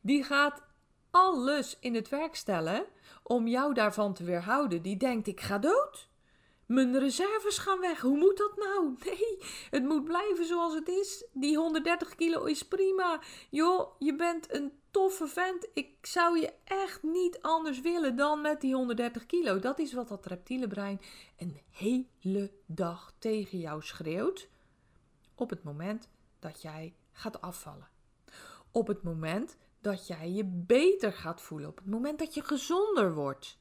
Die 0.00 0.24
gaat 0.24 0.62
alles 1.10 1.76
in 1.80 1.94
het 1.94 2.08
werk 2.08 2.34
stellen 2.34 2.84
om 3.22 3.46
jou 3.46 3.74
daarvan 3.74 4.14
te 4.14 4.24
weerhouden. 4.24 4.82
Die 4.82 4.96
denkt: 4.96 5.26
ik 5.26 5.40
ga 5.40 5.58
dood. 5.58 6.08
Mijn 6.68 6.98
reserves 6.98 7.58
gaan 7.58 7.80
weg. 7.80 8.00
Hoe 8.00 8.16
moet 8.16 8.36
dat 8.36 8.56
nou? 8.56 8.94
Nee, 9.04 9.38
het 9.70 9.84
moet 9.84 10.04
blijven 10.04 10.46
zoals 10.46 10.74
het 10.74 10.88
is. 10.88 11.24
Die 11.32 11.56
130 11.56 12.14
kilo 12.14 12.44
is 12.44 12.62
prima. 12.62 13.20
Joh, 13.50 13.94
je 13.98 14.14
bent 14.14 14.54
een 14.54 14.72
toffe 14.90 15.26
vent. 15.26 15.68
Ik 15.74 16.06
zou 16.06 16.38
je 16.40 16.52
echt 16.64 17.02
niet 17.02 17.42
anders 17.42 17.80
willen 17.80 18.16
dan 18.16 18.40
met 18.40 18.60
die 18.60 18.74
130 18.74 19.26
kilo. 19.26 19.58
Dat 19.58 19.78
is 19.78 19.92
wat 19.92 20.08
dat 20.08 20.26
reptiele 20.26 20.66
brein 20.66 21.00
een 21.38 21.60
hele 21.70 22.52
dag 22.66 23.12
tegen 23.18 23.58
jou 23.58 23.82
schreeuwt 23.82 24.48
op 25.34 25.50
het 25.50 25.62
moment 25.62 26.08
dat 26.38 26.62
jij 26.62 26.94
gaat 27.12 27.40
afvallen. 27.40 27.88
Op 28.70 28.86
het 28.86 29.02
moment 29.02 29.56
dat 29.80 30.06
jij 30.06 30.30
je 30.30 30.44
beter 30.44 31.12
gaat 31.12 31.40
voelen. 31.40 31.68
Op 31.68 31.76
het 31.76 31.86
moment 31.86 32.18
dat 32.18 32.34
je 32.34 32.42
gezonder 32.42 33.14
wordt. 33.14 33.57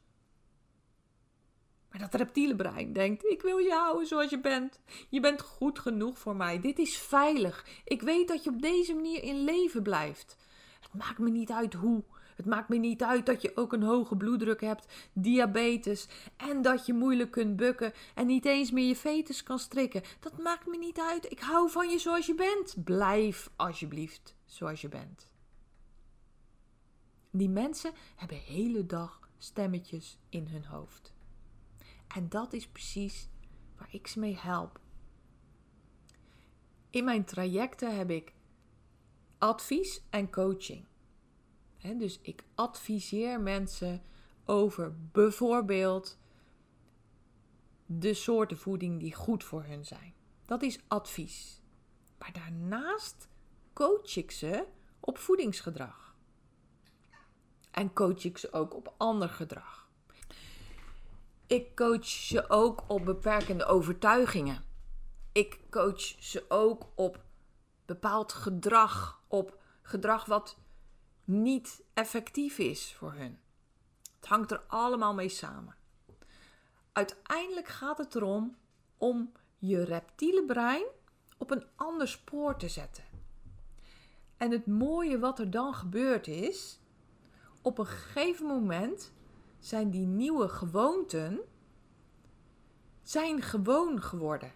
Maar 1.91 1.99
dat 1.99 2.13
reptiele 2.13 2.55
brein 2.55 2.93
denkt: 2.93 3.25
ik 3.25 3.41
wil 3.41 3.57
je 3.57 3.71
houden 3.71 4.07
zoals 4.07 4.29
je 4.29 4.39
bent. 4.39 4.79
Je 5.09 5.19
bent 5.19 5.41
goed 5.41 5.79
genoeg 5.79 6.17
voor 6.19 6.35
mij. 6.35 6.59
Dit 6.59 6.79
is 6.79 6.97
veilig. 6.97 7.65
Ik 7.85 8.01
weet 8.01 8.27
dat 8.27 8.43
je 8.43 8.49
op 8.49 8.61
deze 8.61 8.93
manier 8.93 9.23
in 9.23 9.43
leven 9.43 9.83
blijft. 9.83 10.37
Het 10.79 10.93
maakt 10.93 11.17
me 11.17 11.29
niet 11.29 11.51
uit 11.51 11.73
hoe. 11.73 12.03
Het 12.35 12.45
maakt 12.45 12.69
me 12.69 12.77
niet 12.77 13.03
uit 13.03 13.25
dat 13.25 13.41
je 13.41 13.51
ook 13.55 13.73
een 13.73 13.83
hoge 13.83 14.15
bloeddruk 14.15 14.61
hebt, 14.61 15.09
diabetes 15.13 16.07
en 16.35 16.61
dat 16.61 16.85
je 16.85 16.93
moeilijk 16.93 17.31
kunt 17.31 17.55
bukken 17.55 17.93
en 18.15 18.27
niet 18.27 18.45
eens 18.45 18.71
meer 18.71 18.87
je 18.87 18.95
fetus 18.95 19.43
kan 19.43 19.59
strikken. 19.59 20.01
Dat 20.19 20.37
maakt 20.37 20.67
me 20.67 20.77
niet 20.77 20.99
uit. 20.99 21.31
Ik 21.31 21.39
hou 21.39 21.69
van 21.69 21.89
je 21.89 21.99
zoals 21.99 22.25
je 22.25 22.35
bent. 22.35 22.83
Blijf 22.83 23.49
alsjeblieft 23.55 24.35
zoals 24.45 24.81
je 24.81 24.89
bent. 24.89 25.27
Die 27.31 27.49
mensen 27.49 27.91
hebben 28.15 28.37
hele 28.37 28.85
dag 28.85 29.29
stemmetjes 29.37 30.17
in 30.29 30.47
hun 30.47 30.65
hoofd. 30.65 31.13
En 32.07 32.29
dat 32.29 32.53
is 32.53 32.67
precies 32.67 33.29
waar 33.77 33.89
ik 33.91 34.07
ze 34.07 34.19
mee 34.19 34.37
help. 34.37 34.79
In 36.89 37.03
mijn 37.03 37.25
trajecten 37.25 37.97
heb 37.97 38.09
ik 38.09 38.33
advies 39.37 40.01
en 40.09 40.31
coaching 40.31 40.85
dus 41.95 42.19
ik 42.21 42.43
adviseer 42.55 43.41
mensen 43.41 44.01
over 44.45 44.95
bijvoorbeeld 45.11 46.17
de 47.85 48.13
soorten 48.13 48.57
voeding 48.57 48.99
die 48.99 49.15
goed 49.15 49.43
voor 49.43 49.63
hun 49.63 49.85
zijn. 49.85 50.13
Dat 50.45 50.61
is 50.61 50.79
advies. 50.87 51.61
Maar 52.17 52.33
daarnaast 52.33 53.27
coach 53.73 54.17
ik 54.17 54.31
ze 54.31 54.65
op 54.99 55.17
voedingsgedrag. 55.17 56.15
en 57.71 57.93
coach 57.93 58.23
ik 58.23 58.37
ze 58.37 58.53
ook 58.53 58.75
op 58.75 58.93
ander 58.97 59.29
gedrag. 59.29 59.86
Ik 61.47 61.75
coach 61.75 62.05
ze 62.05 62.49
ook 62.49 62.83
op 62.87 63.05
beperkende 63.05 63.65
overtuigingen. 63.65 64.63
Ik 65.31 65.59
coach 65.69 66.01
ze 66.19 66.45
ook 66.47 66.85
op 66.95 67.23
bepaald 67.85 68.33
gedrag, 68.33 69.21
op 69.27 69.61
gedrag 69.81 70.25
wat 70.25 70.57
niet 71.23 71.83
effectief 71.93 72.57
is 72.57 72.93
voor 72.93 73.13
hun. 73.13 73.39
Het 74.15 74.27
hangt 74.29 74.51
er 74.51 74.61
allemaal 74.67 75.13
mee 75.13 75.29
samen. 75.29 75.75
Uiteindelijk 76.91 77.67
gaat 77.67 77.97
het 77.97 78.15
erom 78.15 78.57
om 78.97 79.31
je 79.57 79.83
reptiele 79.83 80.45
brein 80.45 80.85
op 81.37 81.51
een 81.51 81.65
ander 81.75 82.07
spoor 82.07 82.57
te 82.57 82.69
zetten. 82.69 83.03
En 84.37 84.51
het 84.51 84.65
mooie 84.65 85.19
wat 85.19 85.39
er 85.39 85.51
dan 85.51 85.73
gebeurt 85.73 86.27
is, 86.27 86.79
op 87.61 87.77
een 87.77 87.85
gegeven 87.85 88.45
moment 88.45 89.15
zijn 89.67 89.89
die 89.89 90.05
nieuwe 90.05 90.47
gewoonten 90.47 91.39
zijn 93.03 93.41
gewoon 93.41 94.01
geworden. 94.01 94.53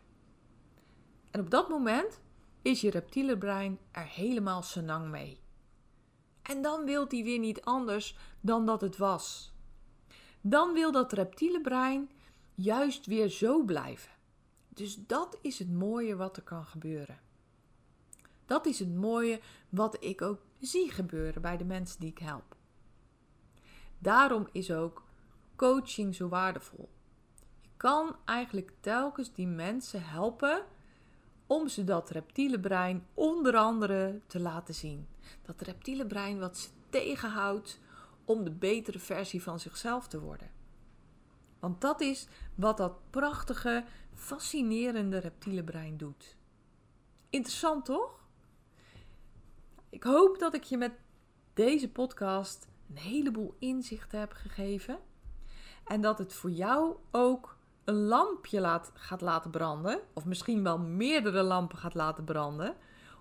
En 1.31 1.39
op 1.39 1.49
dat 1.49 1.69
moment 1.69 2.19
is 2.61 2.81
je 2.81 2.89
reptiele 2.89 3.37
brein 3.37 3.79
er 3.91 4.05
helemaal 4.05 4.63
senang 4.63 5.09
mee. 5.09 5.39
En 6.41 6.61
dan 6.61 6.85
wil 6.85 7.05
hij 7.07 7.23
weer 7.23 7.39
niet 7.39 7.61
anders 7.61 8.17
dan 8.41 8.65
dat 8.65 8.81
het 8.81 8.97
was. 8.97 9.53
Dan 10.41 10.73
wil 10.73 10.91
dat 10.91 11.13
reptiele 11.13 11.61
brein 11.61 12.09
juist 12.55 13.05
weer 13.05 13.29
zo 13.29 13.63
blijven. 13.63 14.11
Dus 14.69 15.05
dat 15.05 15.37
is 15.41 15.59
het 15.59 15.71
mooie 15.71 16.15
wat 16.15 16.37
er 16.37 16.43
kan 16.43 16.65
gebeuren. 16.65 17.19
Dat 18.45 18.65
is 18.65 18.79
het 18.79 18.95
mooie 18.95 19.39
wat 19.69 20.03
ik 20.03 20.21
ook 20.21 20.41
zie 20.59 20.91
gebeuren 20.91 21.41
bij 21.41 21.57
de 21.57 21.65
mensen 21.65 21.99
die 21.99 22.09
ik 22.09 22.19
help. 22.19 22.59
Daarom 24.01 24.47
is 24.51 24.71
ook 24.71 25.03
coaching 25.55 26.15
zo 26.15 26.27
waardevol. 26.27 26.89
Je 27.61 27.69
kan 27.77 28.15
eigenlijk 28.25 28.71
telkens 28.79 29.33
die 29.33 29.47
mensen 29.47 30.03
helpen 30.03 30.63
om 31.47 31.67
ze 31.67 31.83
dat 31.83 32.09
reptiele 32.09 32.59
brein 32.59 33.07
onder 33.13 33.55
andere 33.55 34.21
te 34.27 34.39
laten 34.39 34.73
zien. 34.73 35.07
Dat 35.41 35.61
reptiele 35.61 36.05
brein 36.05 36.39
wat 36.39 36.57
ze 36.57 36.69
tegenhoudt 36.89 37.79
om 38.25 38.43
de 38.43 38.51
betere 38.51 38.99
versie 38.99 39.43
van 39.43 39.59
zichzelf 39.59 40.07
te 40.07 40.19
worden. 40.19 40.51
Want 41.59 41.81
dat 41.81 42.01
is 42.01 42.27
wat 42.55 42.77
dat 42.77 43.09
prachtige, 43.09 43.83
fascinerende 44.13 45.17
reptiele 45.17 45.63
brein 45.63 45.97
doet. 45.97 46.37
Interessant 47.29 47.85
toch? 47.85 48.19
Ik 49.89 50.03
hoop 50.03 50.39
dat 50.39 50.53
ik 50.53 50.63
je 50.63 50.77
met 50.77 50.93
deze 51.53 51.89
podcast 51.89 52.69
een 52.91 52.97
heleboel 52.97 53.55
inzichten 53.59 54.19
heb 54.19 54.31
gegeven. 54.31 54.99
En 55.85 56.01
dat 56.01 56.17
het 56.17 56.33
voor 56.33 56.51
jou 56.51 56.95
ook 57.11 57.57
een 57.83 57.95
lampje 57.95 58.59
laat, 58.59 58.91
gaat 58.93 59.21
laten 59.21 59.51
branden. 59.51 60.01
Of 60.13 60.25
misschien 60.25 60.63
wel 60.63 60.79
meerdere 60.79 61.43
lampen 61.43 61.77
gaat 61.77 61.93
laten 61.93 62.23
branden. 62.23 62.75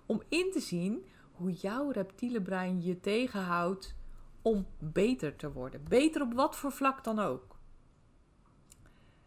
Om 0.05 0.21
in 0.29 0.51
te 0.51 0.59
zien 0.59 1.05
hoe 1.31 1.51
jouw 1.51 1.89
reptiele 1.89 2.41
brein 2.41 2.81
je 2.81 2.99
tegenhoudt 2.99 3.95
om 4.41 4.67
beter 4.79 5.35
te 5.35 5.51
worden. 5.51 5.83
Beter 5.83 6.21
op 6.21 6.33
wat 6.33 6.55
voor 6.55 6.71
vlak 6.71 7.03
dan 7.03 7.19
ook. 7.19 7.55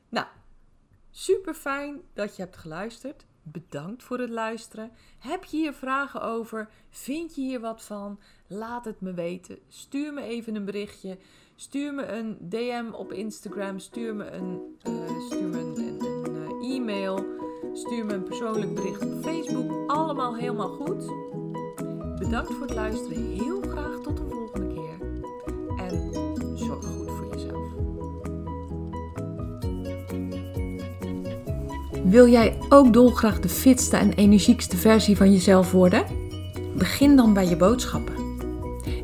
Nou, 0.09 0.27
super 1.11 1.55
fijn 1.55 2.03
dat 2.13 2.37
je 2.37 2.43
hebt 2.43 2.57
geluisterd. 2.57 3.27
Bedankt 3.47 4.03
voor 4.03 4.19
het 4.19 4.31
luisteren. 4.31 4.91
Heb 5.19 5.45
je 5.45 5.57
hier 5.57 5.73
vragen 5.73 6.23
over? 6.23 6.69
Vind 6.91 7.35
je 7.35 7.41
hier 7.41 7.61
wat 7.61 7.83
van? 7.83 8.19
Laat 8.47 8.85
het 8.85 9.01
me 9.01 9.13
weten. 9.13 9.59
Stuur 9.69 10.13
me 10.13 10.23
even 10.23 10.55
een 10.55 10.65
berichtje. 10.65 11.19
Stuur 11.57 11.95
me 11.95 12.07
een 12.07 12.37
DM 12.41 12.91
op 12.93 13.13
Instagram. 13.13 13.79
Stuur 13.79 14.15
me 14.15 14.31
een, 14.31 14.77
uh, 14.89 15.21
stuur 15.27 15.49
me 15.49 15.59
een, 15.59 16.01
een, 16.05 16.63
uh, 16.63 16.75
e-mail. 16.77 17.25
Stuur 17.73 18.05
me 18.05 18.13
een 18.13 18.23
persoonlijk 18.23 18.75
bericht 18.75 19.03
op 19.03 19.23
Facebook. 19.23 19.91
Allemaal 19.91 20.37
helemaal 20.37 20.69
goed. 20.69 21.05
Bedankt 22.19 22.53
voor 22.53 22.67
het 22.67 22.75
luisteren. 22.75 23.23
Heel 23.23 23.61
graag 23.61 23.94
Wil 32.05 32.29
jij 32.29 32.57
ook 32.69 32.93
dolgraag 32.93 33.41
de 33.41 33.49
fitste 33.49 33.97
en 33.97 34.13
energiekste 34.13 34.77
versie 34.77 35.17
van 35.17 35.33
jezelf 35.33 35.73
worden? 35.73 36.05
Begin 36.77 37.17
dan 37.17 37.35
bij 37.35 37.49
je 37.49 37.57
boodschappen. 37.57 38.15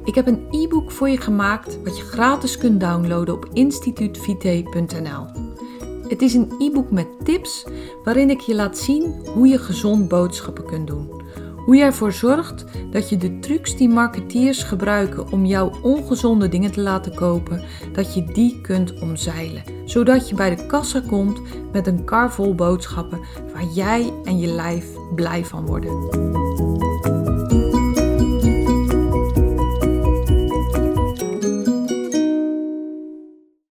Ik 0.04 0.14
heb 0.14 0.26
een 0.26 0.46
e-book 0.50 0.90
voor 0.90 1.08
je 1.08 1.20
gemaakt 1.20 1.78
wat 1.84 1.98
je 1.98 2.02
gratis 2.02 2.58
kunt 2.58 2.80
downloaden 2.80 3.34
op 3.34 3.48
instituutvite.nl. 3.52 5.26
Het 6.08 6.22
is 6.22 6.34
een 6.34 6.52
e-book 6.58 6.90
met 6.90 7.06
tips 7.24 7.66
waarin 8.04 8.30
ik 8.30 8.40
je 8.40 8.54
laat 8.54 8.78
zien 8.78 9.14
hoe 9.34 9.46
je 9.46 9.58
gezond 9.58 10.08
boodschappen 10.08 10.64
kunt 10.64 10.86
doen. 10.86 11.22
Hoe 11.56 11.76
jij 11.76 11.86
ervoor 11.86 12.12
zorgt 12.12 12.64
dat 12.90 13.08
je 13.08 13.16
de 13.16 13.38
trucs 13.38 13.76
die 13.76 13.88
marketeers 13.88 14.62
gebruiken 14.62 15.32
om 15.32 15.44
jouw 15.44 15.72
ongezonde 15.82 16.48
dingen 16.48 16.72
te 16.72 16.80
laten 16.80 17.14
kopen, 17.14 17.62
dat 17.92 18.14
je 18.14 18.24
die 18.24 18.60
kunt 18.60 19.00
omzeilen. 19.00 19.79
Zodat 19.90 20.28
je 20.28 20.34
bij 20.34 20.56
de 20.56 20.66
kassa 20.66 21.02
komt 21.06 21.40
met 21.72 21.86
een 21.86 22.04
kar 22.04 22.32
vol 22.32 22.54
boodschappen 22.54 23.20
waar 23.52 23.64
jij 23.64 24.12
en 24.24 24.38
je 24.38 24.46
lijf 24.46 24.86
blij 25.14 25.44
van 25.44 25.66
worden. 25.66 26.08